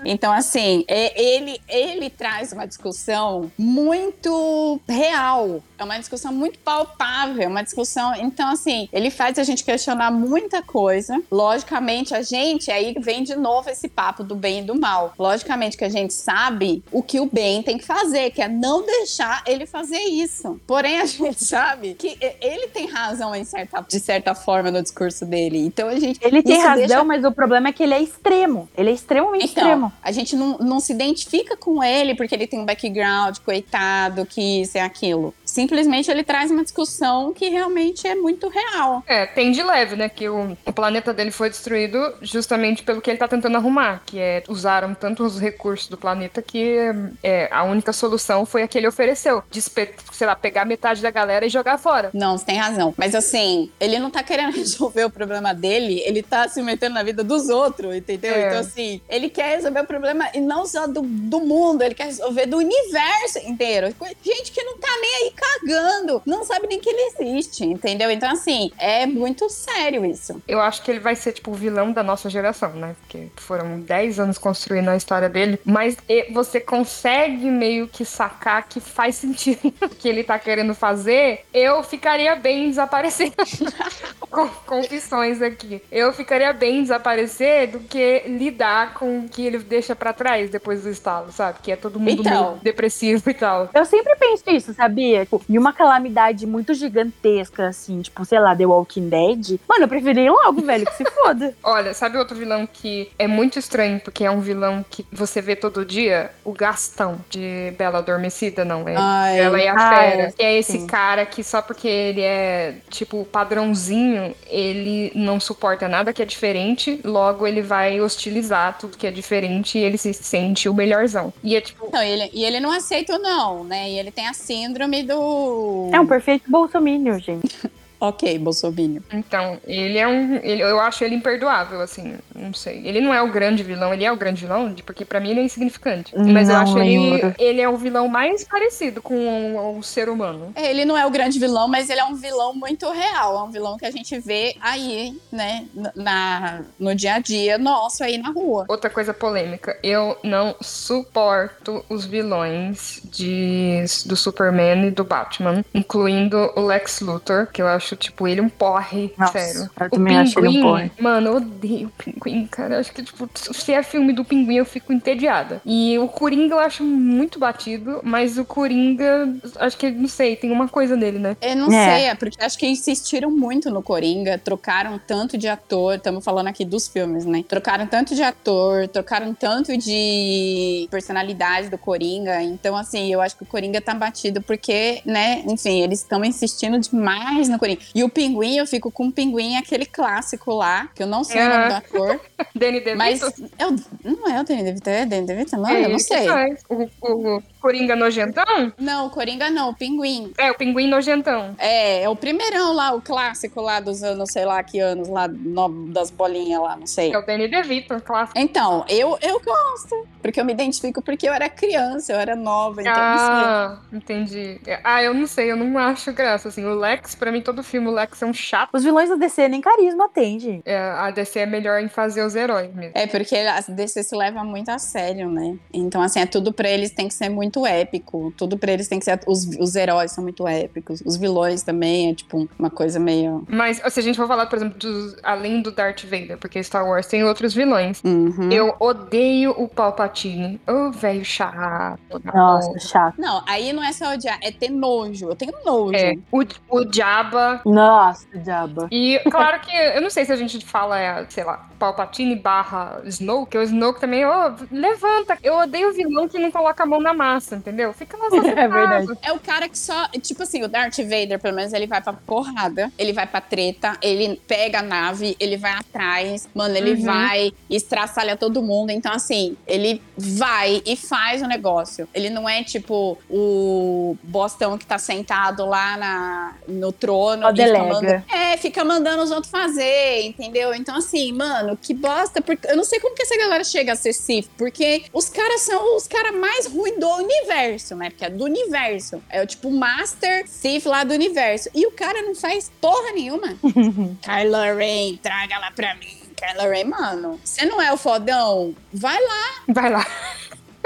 [0.05, 5.61] Então, assim, é- ele, ele traz uma discussão muito real.
[5.77, 8.15] É uma discussão muito palpável, é uma discussão.
[8.15, 11.21] Então, assim, ele faz a gente questionar muita coisa.
[11.29, 15.13] Logicamente, a gente, aí vem de novo esse papo do bem e do mal.
[15.19, 18.85] Logicamente que a gente sabe o que o bem tem que fazer, que é não
[18.85, 20.59] deixar ele fazer isso.
[20.65, 25.25] Porém, a gente sabe que ele tem razão em certa, de certa forma no discurso
[25.25, 25.59] dele.
[25.59, 26.19] Então, a gente.
[26.21, 28.69] Ele tem razão, deixa mas o problema é que ele é extremo.
[28.77, 29.93] Ele é extremamente então, extremo.
[30.01, 34.61] a gente não, não se identifica com ele porque ele tem um background, coitado, que
[34.61, 35.33] isso e aquilo.
[35.55, 39.01] Simplesmente ele traz uma discussão que realmente é muito real.
[39.07, 40.09] É, tem de leve, né?
[40.09, 44.19] Que o, o planeta dele foi destruído justamente pelo que ele tá tentando arrumar, que
[44.19, 46.77] é usaram tanto os recursos do planeta que
[47.23, 49.41] é, a única solução foi a que ele ofereceu.
[49.49, 52.09] Despe sei lá, pegar metade da galera e jogar fora.
[52.13, 52.93] Não, você tem razão.
[52.97, 57.03] Mas assim, ele não tá querendo resolver o problema dele, ele tá se metendo na
[57.03, 58.33] vida dos outros, entendeu?
[58.33, 58.47] É.
[58.47, 62.07] Então, assim, ele quer resolver o problema e não só do, do mundo, ele quer
[62.07, 63.95] resolver do universo inteiro.
[64.21, 68.09] Gente que não tá nem aí cagando, não sabe nem que ele existe, entendeu?
[68.11, 70.41] Então, assim, é muito sério isso.
[70.47, 72.95] Eu acho que ele vai ser, tipo, o vilão da nossa geração, né?
[73.01, 75.59] Porque foram 10 anos construindo a história dele.
[75.65, 75.97] Mas
[76.31, 81.45] você consegue meio que sacar que faz sentido o que ele tá querendo fazer.
[81.53, 83.31] Eu ficaria bem em desaparecer.
[83.31, 83.45] Com-
[84.65, 85.81] Confissões aqui.
[85.91, 90.49] Eu ficaria bem em desaparecer do que lidar com o que ele deixa pra trás
[90.49, 91.59] depois do estalo, sabe?
[91.61, 92.51] Que é todo mundo Então.
[92.51, 93.69] meio depressivo e tal.
[93.73, 95.21] Eu sempre penso isso, sabia?
[95.21, 99.59] Tipo, em uma calamidade muito gigantesca, assim, tipo, sei lá, The Walking Dead.
[99.67, 101.53] Mano, eu preferi ir logo, velho, que se foda.
[101.63, 105.55] Olha, sabe outro vilão que é muito estranho, porque é um vilão que você vê
[105.55, 106.31] todo dia?
[106.43, 108.95] O Gastão, de Bela Adormecida, não é?
[108.97, 110.21] Ai, Ela é a Ah, fera.
[110.23, 110.31] é.
[110.31, 110.87] Que é esse Sim.
[110.87, 114.14] cara que só porque ele é, tipo, padrãozinho,
[114.47, 119.77] ele não suporta nada que é diferente, logo ele vai hostilizar tudo que é diferente
[119.77, 121.33] e ele se sente o melhorzão.
[121.43, 123.89] E é tipo, Não, ele, e ele não aceita o não, né?
[123.89, 125.89] E ele tem a síndrome do.
[125.93, 127.55] É um perfeito bolsominion, gente.
[128.07, 129.01] Ok, Bolsonaro.
[129.13, 130.35] então, ele é um.
[130.43, 132.15] ele- eu acho ele imperdoável, assim.
[132.33, 132.81] Não sei.
[132.85, 135.39] Ele não é o grande vilão, ele é o grande vilão, porque pra mim ele
[135.41, 136.13] é insignificante.
[136.17, 137.33] Mas eu Não acho ele.
[137.37, 139.15] Ele é o vilão mais parecido com
[139.55, 140.51] o, o ser humano.
[140.55, 143.37] É, Ele não é o grande vilão, mas ele é um vilão muito real.
[143.37, 148.03] É um vilão que a gente vê aí, né, na, no dia a dia nosso
[148.03, 148.65] aí na rua.
[148.67, 156.51] Outra coisa polêmica, eu não suporto os vilões de, do Superman e do Batman, incluindo
[156.55, 159.69] o Lex Luthor, que eu acho, tipo, ele um porre, Nossa, sério.
[159.79, 160.91] eu o também acho ele um porre.
[160.99, 162.75] mano, eu odeio o Pinguim, cara.
[162.75, 165.61] Eu acho que, tipo, se é filme do Pinguim, eu fico entediada.
[165.65, 170.51] E o Coringa eu acho muito batido, mas o Coringa, acho que, não sei, tem
[170.51, 171.37] uma coisa nele, né?
[171.41, 171.95] Eu não É.
[171.95, 176.47] sei, é porque acho que insistiram muito no Coringa, trocaram tanto de ator, estamos falando
[176.47, 177.43] aqui dos filmes, né?
[177.47, 182.41] Trocaram tanto de ator, trocaram tanto de personalidade do Coringa.
[182.41, 186.79] Então, assim, eu acho que o Coringa tá batido porque, né, enfim, eles estão insistindo
[186.79, 187.74] demais no Coringa.
[187.93, 191.41] E o Pinguim, eu fico com o Pinguim, aquele clássico lá, que eu não sei
[191.41, 191.67] o nome Ah.
[191.69, 192.19] do ator,
[192.55, 192.97] Danny DeVito.
[192.97, 193.21] mas
[193.57, 195.57] é o- não é o Danny DeVito, é Danny DeVito?
[195.57, 196.27] Não, é eu não sei.
[196.27, 196.63] faz.
[196.69, 198.73] O, o Coringa nojentão?
[198.77, 200.31] Não, o Coringa não, o Pinguim.
[200.37, 201.55] É, o Pinguim nojentão.
[201.57, 205.27] É, é o primeirão lá, o clássico lá dos anos, sei lá que anos, lá
[205.27, 207.13] no- das bolinhas lá, não sei.
[207.13, 208.37] É o Danny DeVito, clássico.
[208.37, 212.81] Então, eu, eu gosto, porque eu me identifico porque eu era criança, eu era nova,
[212.81, 213.27] então não sei.
[213.27, 214.61] Ah, entendi.
[214.83, 216.63] Ah, eu não sei, eu não acho graça, assim.
[216.65, 218.69] O Lex, pra mim, todo filme, o Lex é um chato.
[218.73, 220.63] Os vilões da DC nem carisma tem, gente.
[220.65, 222.91] É, a DC é melhor em fazer os heróis mesmo.
[222.95, 225.57] É porque a DC se leva muito a sério, né?
[225.73, 228.33] Então, assim, é tudo pra eles tem que ser muito épico.
[228.37, 229.19] Tudo pra eles tem que ser.
[229.27, 231.01] Os, os heróis são muito épicos.
[231.05, 233.45] Os vilões também é, tipo, uma coisa meio.
[233.47, 236.87] Mas se a gente for falar, por exemplo, dos, além do Darth Vader, porque Star
[236.87, 238.01] Wars tem outros vilões.
[238.03, 238.51] Uhum.
[238.51, 240.59] Eu odeio o Palpatine.
[240.67, 242.21] Ô, velho chato.
[242.23, 243.15] Nossa, chato.
[243.17, 245.29] Não, aí não é só odiar, é ter nojo.
[245.29, 245.95] Eu tenho nojo.
[245.95, 247.54] É, o, o Jabba.
[247.65, 248.87] Nossa, diaba.
[248.91, 253.01] E claro que eu não sei se a gente fala, é, sei lá, Palpatine barra
[253.05, 255.37] Snoke, que o Snoke também, ô, levanta.
[255.43, 257.93] Eu odeio o vilão que não coloca a mão na massa, entendeu?
[257.93, 258.25] Fica lá
[258.55, 259.07] É verdade.
[259.21, 260.07] É o cara que só.
[260.21, 263.97] Tipo assim, o Darth Vader, pelo menos, ele vai pra porrada, ele vai pra treta,
[264.01, 267.03] ele pega a nave, ele vai atrás, mano, ele Uhum.
[267.05, 268.89] vai e estraçalha todo mundo.
[268.89, 272.07] Então, assim, ele vai e faz o negócio.
[272.13, 277.44] Ele não é tipo o bostão que tá sentado lá na, no trono.
[277.45, 280.73] Só e fica mandando- é, fica mandando os outros fazer, entendeu?
[280.73, 282.41] Então, assim, mano, que bosta.
[282.41, 285.61] Porque eu não sei como que essa galera chega a ser Sith, porque os caras
[285.61, 288.09] são os caras mais ruins do universo, né?
[288.09, 289.21] Porque é do universo.
[289.29, 291.69] É o tipo Master Sith lá do universo.
[291.73, 293.55] E o cara não faz porra nenhuma.
[294.21, 296.17] Kylo Ren, traga lá pra mim.
[296.35, 298.75] Kylo Ren, mano, você não é o fodão?
[298.93, 299.63] Vai lá.
[299.69, 300.05] Vai lá.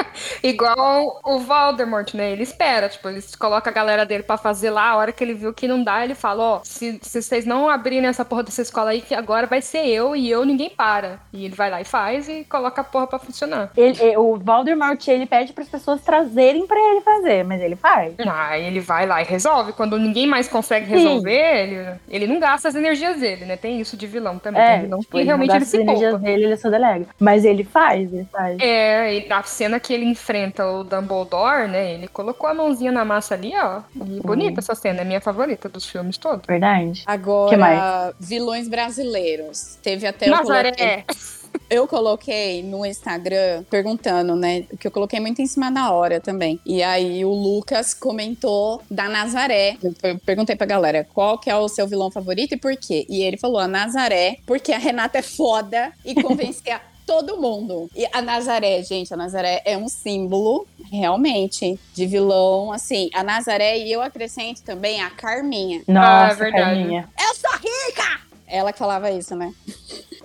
[0.43, 2.32] Igual o Voldemort, né?
[2.32, 4.89] Ele espera, tipo, ele coloca a galera dele pra fazer lá.
[4.89, 7.70] A hora que ele viu que não dá, ele fala: Ó, se, se vocês não
[7.70, 11.20] abrirem essa porra dessa escola aí, que agora vai ser eu e eu ninguém para.
[11.34, 13.72] E ele vai lá e faz e coloca a porra pra funcionar.
[13.76, 17.76] Ele- eh, o Voldemort, ele pede para as pessoas trazerem pra ele fazer, mas ele
[17.76, 18.14] faz.
[18.20, 19.74] Aí ele vai lá e resolve.
[19.74, 23.56] Quando ninguém mais consegue resolver, ele, ele não gasta as energias dele, né?
[23.58, 24.62] Tem isso de vilão também.
[24.62, 26.26] É, vilão tipo, que ele realmente não ele se as energias poupa.
[26.26, 27.06] dele, ele só delega.
[27.20, 28.58] Mas ele faz, ele faz.
[28.60, 31.94] É, a cena que ele enfrenta o Dumbledore, né?
[31.94, 33.82] Ele colocou a mãozinha na massa ali, ó.
[33.96, 36.46] E bonita essa cena, é minha favorita dos filmes todos.
[36.48, 37.04] Verdade.
[37.06, 38.14] Agora, Que mais?
[38.20, 39.78] vilões brasileiros.
[39.82, 41.06] Teve até eu coloquei, Nazaré!
[41.70, 44.64] eu coloquei no Instagram perguntando, né?
[44.80, 46.60] Que eu coloquei muito em cima da hora também.
[46.66, 49.78] E aí o Lucas comentou da Nazaré.
[49.82, 53.06] Eu per- perguntei pra galera qual que é o seu vilão favorito e por quê.
[53.10, 56.80] E ele falou a Nazaré, porque a Renata é foda e convencia
[57.10, 57.89] todo mundo.
[57.95, 62.72] E a Nazaré, gente, a Nazaré é um símbolo, realmente, de vilão.
[62.72, 65.82] Assim, a Nazaré e eu acrescento também a Carminha.
[65.88, 66.64] Nossa, é verdade.
[66.64, 67.10] Carminha.
[67.20, 68.20] Eu sou rica!
[68.47, 69.51] Ela que falava isso, né?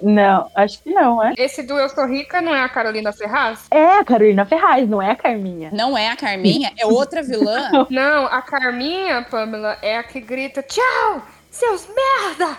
[0.02, 1.32] Não, acho que não, é?
[1.38, 3.66] Esse do Eu Sou Rica não é a Carolina Ferraz?
[3.70, 5.70] É a Carolina Ferraz, não é a Carminha.
[5.72, 7.70] Não é a Carminha, é outra vilã.
[7.90, 11.22] Não, a Carminha, Pamela, é a que grita tchau,
[11.54, 12.58] seus merda!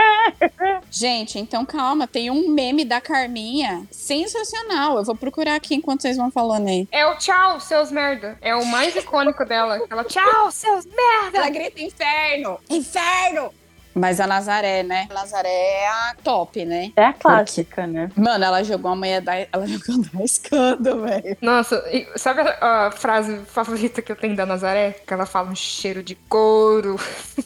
[0.90, 4.96] Gente, então calma, tem um meme da Carminha sensacional.
[4.96, 6.88] Eu vou procurar aqui enquanto vocês vão falando aí.
[6.92, 8.38] É o tchau, seus merda.
[8.40, 9.80] É o mais icônico dela.
[9.90, 11.38] Ela, tchau, seus merda!
[11.38, 12.58] Ela grita inferno!
[12.68, 13.52] Inferno!
[13.94, 15.06] Mas a Nazaré, né?
[15.10, 16.92] A Nazaré é a top, né?
[16.96, 18.10] É a clássica, né?
[18.16, 19.34] Mano, ela jogou a manhã da.
[19.36, 21.36] Ela jogou da escândalo, velho.
[21.42, 24.92] Nossa, e sabe a, a frase favorita que eu tenho da Nazaré?
[25.06, 26.96] Que ela fala um cheiro de couro.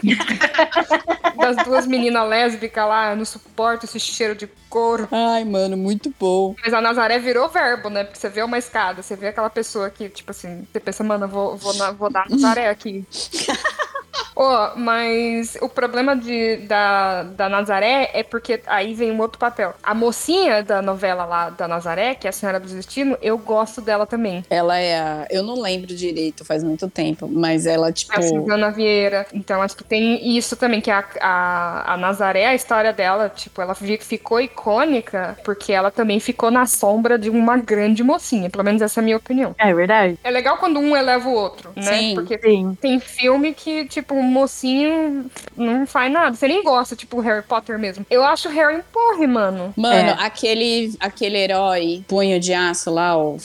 [1.36, 5.08] das duas meninas lésbicas lá, eu não suporto esse cheiro de couro.
[5.10, 6.54] Ai, mano, muito bom.
[6.62, 8.04] Mas a Nazaré virou verbo, né?
[8.04, 11.24] Porque você vê uma escada, você vê aquela pessoa que, tipo assim, você pensa, mano,
[11.24, 13.04] eu vou, vou, na- vou dar Nazaré aqui.
[14.34, 19.74] Ô, mas o problema de, da, da Nazaré é porque aí vem um outro papel.
[19.82, 23.80] A mocinha da novela lá da Nazaré, que é a Senhora do Destino, eu gosto
[23.80, 24.44] dela também.
[24.50, 25.26] Ela é a.
[25.30, 27.28] Eu não lembro direito, faz muito tempo.
[27.28, 28.12] Mas ela, tipo.
[28.18, 29.26] A Suzana Vieira.
[29.32, 33.62] Então, acho que tem isso também, que a, a, a Nazaré, a história dela, tipo,
[33.62, 38.50] ela fi- ficou icônica porque ela também ficou na sombra de uma grande mocinha.
[38.50, 39.54] Pelo menos essa é a minha opinião.
[39.58, 40.18] É verdade.
[40.24, 41.82] É legal quando um eleva o outro, né?
[41.82, 42.14] Sim.
[42.14, 42.76] Porque Sim.
[42.80, 46.34] tem filme que, tipo, mocinho não faz nada.
[46.36, 48.04] Você nem gosta, tipo, o Harry Potter mesmo.
[48.10, 49.72] Eu acho o Harry um porre, mano.
[49.76, 50.16] Mano, É.
[50.20, 53.36] aquele, aquele herói punho de aço lá, o.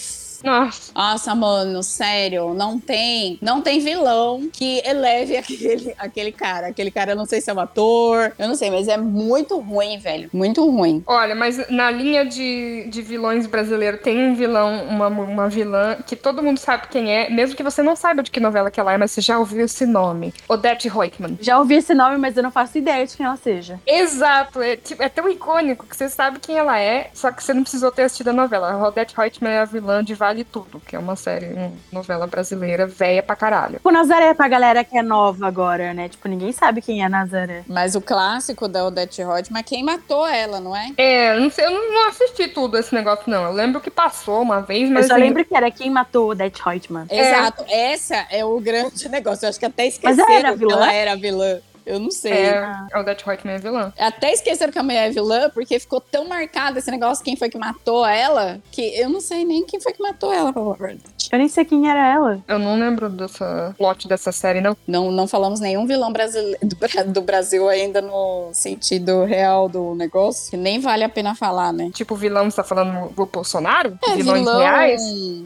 [0.43, 0.91] Nossa.
[0.93, 6.67] Nossa, mano, sério, não tem, não tem vilão que eleve aquele, aquele cara.
[6.67, 9.57] Aquele cara, eu não sei se é um ator, eu não sei, mas é muito
[9.59, 10.29] ruim, velho.
[10.33, 11.03] Muito ruim.
[11.05, 16.15] Olha, mas na linha de, de vilões brasileiros tem um vilão, uma, uma vilã que
[16.15, 18.93] todo mundo sabe quem é, mesmo que você não saiba de que novela que ela
[18.93, 20.33] é, mas você já ouviu esse nome.
[20.47, 21.37] Odette Reutemann.
[21.41, 23.79] Já ouvi esse nome, mas eu não faço ideia de quem ela seja.
[23.85, 27.53] Exato, é, tipo, é tão icônico que você sabe quem ela é, só que você
[27.53, 28.71] não precisou ter assistido a novela.
[28.71, 32.27] A Odette Reutemann é a vilã de Vale Tudo, que é uma série, uma novela
[32.27, 33.77] brasileira velha pra caralho.
[33.77, 36.07] Tipo, Nazaré pra galera que é nova agora, né?
[36.07, 37.63] Tipo, ninguém sabe quem é Nazaré.
[37.67, 40.91] Mas o clássico da Odette Rodman é quem matou ela, não é?
[40.97, 43.43] É, eu não sei, eu não, assisti tudo esse negócio, não.
[43.45, 45.05] Eu lembro que passou uma vez, mas.
[45.05, 47.07] eu só assim, lembro que era quem matou Odette Reutemann.
[47.09, 49.45] Exato, essa é o grande negócio.
[49.45, 50.75] Eu acho que até Mas esqueceram ela era que vilã?
[50.75, 51.59] ela era vilã.
[51.85, 52.31] Eu não sei.
[52.31, 53.93] É, a Odette Reutemann é vilã.
[53.97, 57.49] Até esqueceram que a mulher é vilã, porque ficou tão marcado esse negócio, quem foi
[57.49, 60.95] que matou ela, que eu não sei nem quem foi que matou ela, pra falar.
[61.31, 62.39] Eu nem sei quem era ela.
[62.47, 64.75] Eu não lembro dessa plot dessa série, não.
[64.87, 69.93] Não, não falamos nenhum vilão brasileiro, do, Bra- do Brasil ainda no sentido real do
[69.95, 71.91] negócio, que nem vale a pena falar, né?
[71.93, 73.97] Tipo, o vilão, você tá falando do Bolsonaro?
[74.07, 75.01] É, Vilões vilão, reais?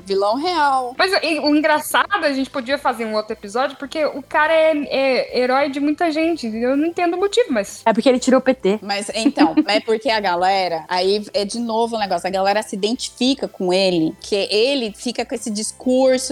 [0.06, 0.96] vilão real.
[0.98, 4.72] Mas e, o engraçado, a gente podia fazer um outro episódio, porque o cara é,
[4.90, 6.48] é herói de muita gente.
[6.48, 7.82] Eu não entendo o motivo, mas.
[7.86, 8.80] É porque ele tirou o PT.
[8.82, 12.76] Mas então, é porque a galera, aí é de novo o negócio, a galera se
[12.76, 15.73] identifica com ele, que ele fica com esse discurso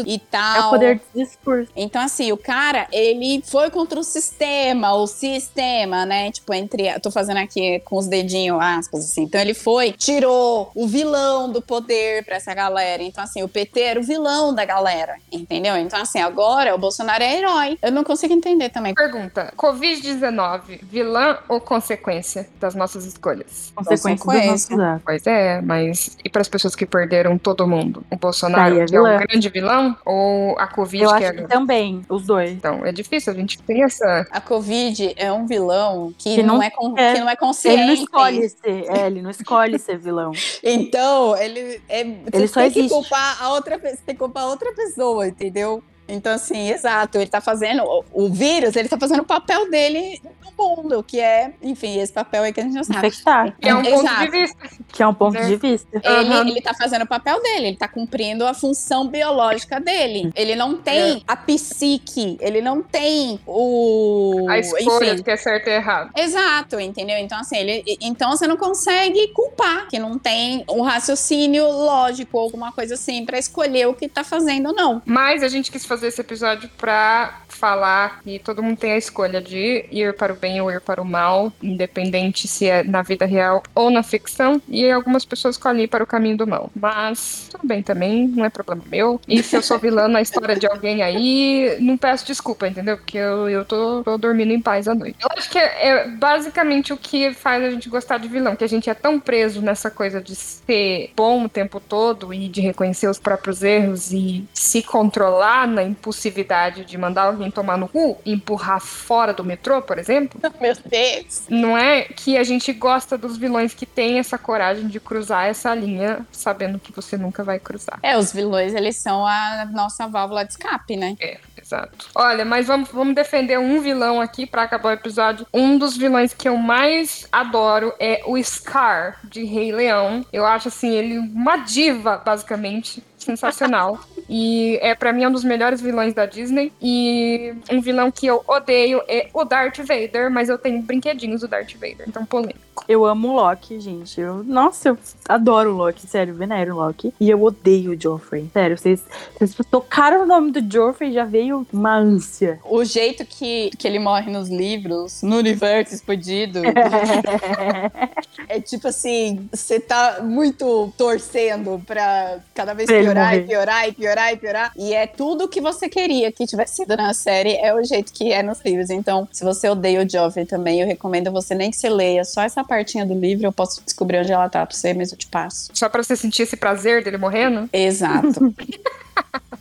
[0.06, 0.56] e tal.
[0.56, 1.72] É o poder de discurso.
[1.76, 6.32] Então, assim, o cara, ele foi contra o sistema, o sistema, né?
[6.32, 6.88] Tipo, entre.
[6.88, 9.24] Eu tô fazendo aqui com os dedinhos, aspas, assim.
[9.24, 13.04] Então, ele foi, tirou o vilão do poder pra essa galera.
[13.04, 15.76] Então, assim, o PT era o vilão da galera, entendeu?
[15.78, 17.78] Então, assim, agora o Bolsonaro é herói.
[17.82, 18.94] Eu não consigo entender também.
[18.94, 23.72] Pergunta: Covid-19, vilã ou consequência das nossas escolhas?
[23.76, 25.02] Consequência Consequência.
[25.04, 28.04] Pois é, mas e para as pessoas que perderam todo mundo?
[28.10, 29.20] O Bolsonaro é é o vilã.
[29.32, 31.34] Grande vilão ou a Covid Eu que acho é.
[31.34, 32.52] que também, os dois.
[32.52, 34.28] Então, é difícil, a gente tem essa.
[34.30, 37.14] A Covid é um vilão que, Que não, não é, con- é.
[37.14, 37.80] que não é consciente.
[37.80, 40.32] Ele não escolhe ser, é, ele não escolhe ser vilão.
[40.64, 42.02] Então, ele é.
[42.02, 42.94] Ele você só tem que existe.
[42.94, 45.84] culpar a outra pessoa, você tem que culpar a outra pessoa, entendeu?
[46.12, 47.84] Então, assim, exato, ele tá fazendo.
[47.84, 50.52] O, o vírus, ele tá fazendo o papel dele no
[50.84, 53.08] mundo, que é, enfim, esse papel aí que a gente não sabe.
[53.08, 54.22] Infectar, Que é um ponto Exato.
[54.26, 54.70] de vista.
[54.92, 55.46] que é um ponto Né?
[55.48, 55.88] de vista.
[56.04, 56.48] Ele, Aham.
[56.50, 60.32] ele tá fazendo o papel dele, ele tá cumprindo a função biológica dele.
[60.36, 64.46] Ele não tem a psique, ele não tem o.
[64.50, 66.12] A escolha enfim, que é certo e errado.
[66.16, 67.18] Exato, entendeu?
[67.18, 72.44] Então, assim, ele, então você não consegue culpar que não tem um raciocínio lógico ou
[72.44, 75.02] alguma coisa assim pra escolher o que tá fazendo ou não.
[75.06, 79.42] Mas a gente quis fazer esse episódio pra falar que todo mundo tem a escolha
[79.42, 83.26] de ir para o bem ou ir para o mal, independente se é na vida
[83.26, 84.62] real ou na ficção.
[84.68, 86.72] E algumas pessoas escolhem ir para o caminho do mal.
[86.76, 89.20] Mas tudo bem também, não é problema meu.
[89.28, 92.98] E se eu sou vilã na história de alguém aí, não peço desculpa, entendeu?
[92.98, 95.18] Porque eu, eu tô, tô dormindo em paz à noite.
[95.22, 98.64] Eu acho que é, é basicamente o que faz a gente gostar de vilão, que
[98.64, 102.62] a gente é tão preso nessa coisa de ser bom o tempo todo e de
[102.62, 108.18] reconhecer os próprios erros e se controlar na impulsividade de mandar alguém tomar no cu,
[108.26, 110.40] e empurrar fora do metrô, por exemplo.
[110.60, 111.44] Meu Deus.
[111.50, 115.74] Não é que a gente gosta dos vilões que têm essa coragem de cruzar essa
[115.74, 118.00] linha sabendo que você nunca vai cruzar.
[118.02, 121.16] É, os vilões, eles são a nossa válvula de escape, né?
[121.20, 122.10] É, exato.
[122.16, 125.46] Olha, mas vamos, vamos defender um vilão aqui pra acabar o episódio.
[125.54, 130.26] Um dos vilões que eu mais adoro é o Scar, de Rei Leão.
[130.32, 133.04] Eu acho, assim, ele uma diva, basicamente.
[133.24, 134.00] Sensacional.
[134.30, 136.72] e é para mim um dos melhores vilões da Disney.
[136.82, 141.48] E um vilão que eu odeio é o Darth Vader, mas eu tenho brinquedinhos do
[141.48, 142.60] Darth Vader, então polêmico.
[142.88, 144.20] Eu amo o Loki, gente.
[144.20, 144.98] Eu, nossa, eu
[145.28, 147.14] adoro o Loki, sério, venero o Loki.
[147.20, 148.50] E eu odeio o Joffrey.
[148.54, 149.04] Sério, vocês,
[149.38, 152.60] vocês tocaram o nome do Joffrey já veio uma ânsia.
[152.66, 156.62] O jeito que, que ele morre nos livros, no universo expandido,
[158.48, 163.92] é tipo assim, você tá muito torcendo pra cada vez ele piorar e piorar e
[163.92, 164.72] piorar e piorar.
[164.78, 168.32] E é tudo que você queria que tivesse sido na série, é o jeito que
[168.32, 168.90] é nos livros.
[168.90, 172.42] Então, se você odeia o Joffrey também, eu recomendo você nem que você leia só
[172.42, 175.28] essa partinha do livro, eu posso descobrir onde ela tá pra você, mas eu te
[175.28, 175.70] passo.
[175.74, 177.70] Só pra você sentir esse prazer dele morrendo?
[177.72, 178.54] Exato.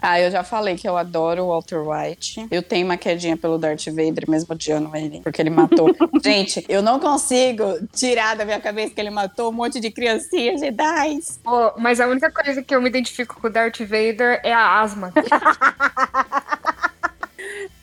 [0.01, 2.47] Ah, eu já falei que eu adoro o Walter White.
[2.51, 5.95] Eu tenho uma quedinha pelo Darth Vader, mesmo odiando ele, porque ele matou.
[6.23, 10.61] Gente, eu não consigo tirar da minha cabeça que ele matou um monte de criancinhas
[10.61, 11.19] Jedi.
[11.43, 14.81] Pô, mas a única coisa que eu me identifico com o Darth Vader é a
[14.81, 15.13] asma.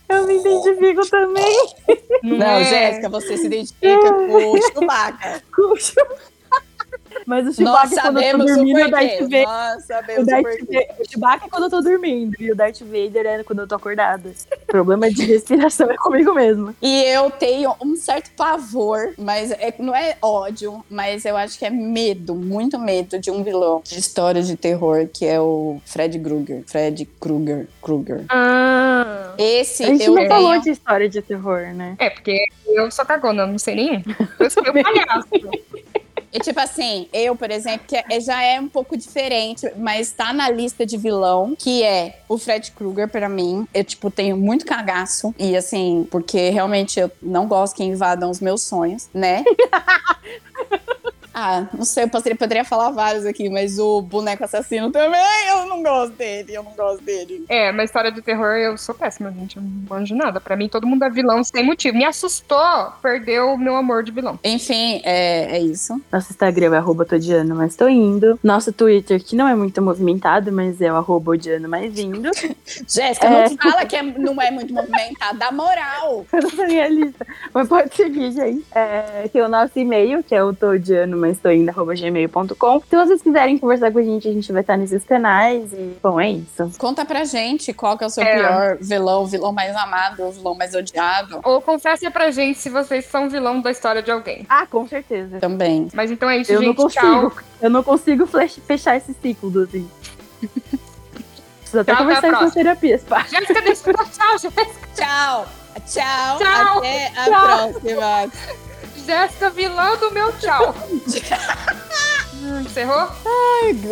[0.09, 1.74] Eu me identifico também.
[2.24, 2.63] Não, Não, é...
[2.63, 5.43] Jéssica, você se identifica com o Chewbacca.
[5.53, 6.37] com o Chewbacca.
[7.28, 9.20] Mas o Nós Chewbacca, quando eu tô o dormindo, o Darth.
[9.20, 9.44] Vader.
[9.46, 10.44] Nós O, sabemos o Darth.
[10.62, 12.36] Vader, o Chewbacca é quando eu tô dormindo.
[12.40, 14.32] E o Darth Vader é quando eu tô acordada.
[14.66, 16.74] Problema de respiração é comigo mesmo.
[16.82, 21.66] E eu tenho um certo pavor, mas é- não é ódio, mas eu acho que
[21.66, 26.18] é medo, muito medo de um vilão de história de terror, que é o Fred
[26.20, 26.64] Krueger.
[26.66, 27.68] Fred Krueger.
[27.82, 28.24] Krueger.
[28.30, 29.34] Ah.
[29.38, 30.30] Esse A gente eu não tenho.
[30.30, 31.96] falou de história de terror, né?
[32.00, 34.02] É, porque eu sou cagona, não sei nenhum.
[34.40, 35.28] Eu sou meio palhaço.
[36.32, 40.34] E tipo assim, eu, por exemplo, que é- já é um pouco diferente, mas tá
[40.34, 43.66] na lista de vilão, que é o Fred Krueger pra mim.
[43.74, 45.34] Eu, tipo, tenho muito cagaço.
[45.40, 49.44] E assim, porque realmente eu não gosto que invadam os meus sonhos, né?
[51.40, 55.22] Ah, não sei, eu poderia, poderia falar vários aqui, mas o boneco assassino também,
[55.52, 57.46] eu não gosto dele, eu não gosto dele.
[57.48, 59.58] É, mas história de terror eu sou péssima, gente.
[59.58, 60.42] Eu não manjo nada.
[60.42, 61.96] Pra mim, todo mundo é vilão sem motivo.
[61.96, 62.58] Me assustou,
[63.04, 64.40] perdeu o meu amor de vilão.
[64.44, 66.02] Enfim, é, é isso.
[66.12, 68.40] Nosso Instagram é arroba todiano, mas tô indo.
[68.44, 72.32] Nosso Twitter, que não é muito movimentado, mas é o arroba odiano mais indo.
[72.88, 73.50] Jéssica, É.
[73.50, 76.26] não fala que é- não é muito movimentado, dá moral.
[76.34, 77.28] Eu não sei a lista.
[77.54, 78.66] Mas pode seguir, gente.
[78.74, 82.82] É, tem o nosso e-mail, que é o todiano, mas tô indo, arroba gmail.com.
[82.90, 85.72] Se vocês quiserem conversar com a gente, a gente vai estar nesses canais.
[85.74, 86.72] E, bom, é isso.
[86.78, 88.36] Conta pra gente qual que é o seu É.
[88.36, 91.40] pior vilão, o vilão mais amado, o vilão mais odiado.
[91.44, 94.46] Ou confessem pra gente se vocês são vilão da história de alguém.
[94.50, 95.40] Ah, com certeza.
[95.40, 95.90] Também.
[95.94, 96.68] Mas então é isso, Eu gente.
[96.68, 97.02] não consigo.
[97.30, 97.32] Tchau.
[97.62, 99.90] Eu não consigo fechar esse ciclo, assim.
[101.60, 102.52] Preciso até Tchau, conversar com a próxima.
[102.64, 103.26] terapia, pá.
[103.30, 104.68] Jéssica, deixa eu tchau, Jéssica.
[104.96, 105.46] Tchau!
[105.86, 106.38] Tchau!
[106.40, 106.78] Tchau.
[106.80, 107.72] Até a Tchau.
[107.74, 108.66] próxima!
[109.08, 110.76] Jéssica, vilã do meu tchau.
[112.62, 113.10] Encerrou?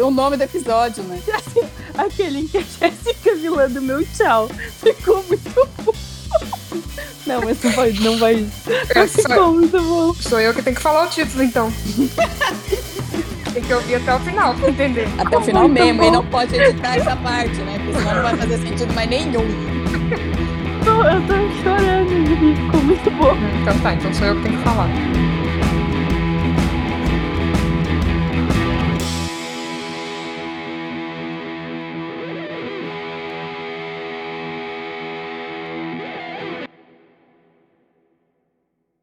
[0.05, 1.22] O nome do episódio, né?
[1.97, 4.49] Aquele em que a Jéssica vilã do meu tchau.
[4.84, 5.93] Ficou muito bom.
[7.26, 7.91] Não, mas não vai.
[7.93, 8.45] Não vai.
[9.07, 10.13] Ficou muito bom.
[10.16, 11.72] Sou eu que tenho que falar o título, então.
[13.53, 15.07] Tem que ouvir até o final pra entender.
[15.18, 16.07] Até o final muito mesmo, bom.
[16.07, 17.80] e não pode editar essa parte, né?
[17.80, 20.45] Porque senão não vai fazer sentido mais nenhum.
[20.86, 21.34] Tô- eu tô
[21.64, 22.56] chorando de.
[22.62, 23.36] Ficou muito bom.
[23.62, 24.88] Então tá, então sou eu que tenho que falar.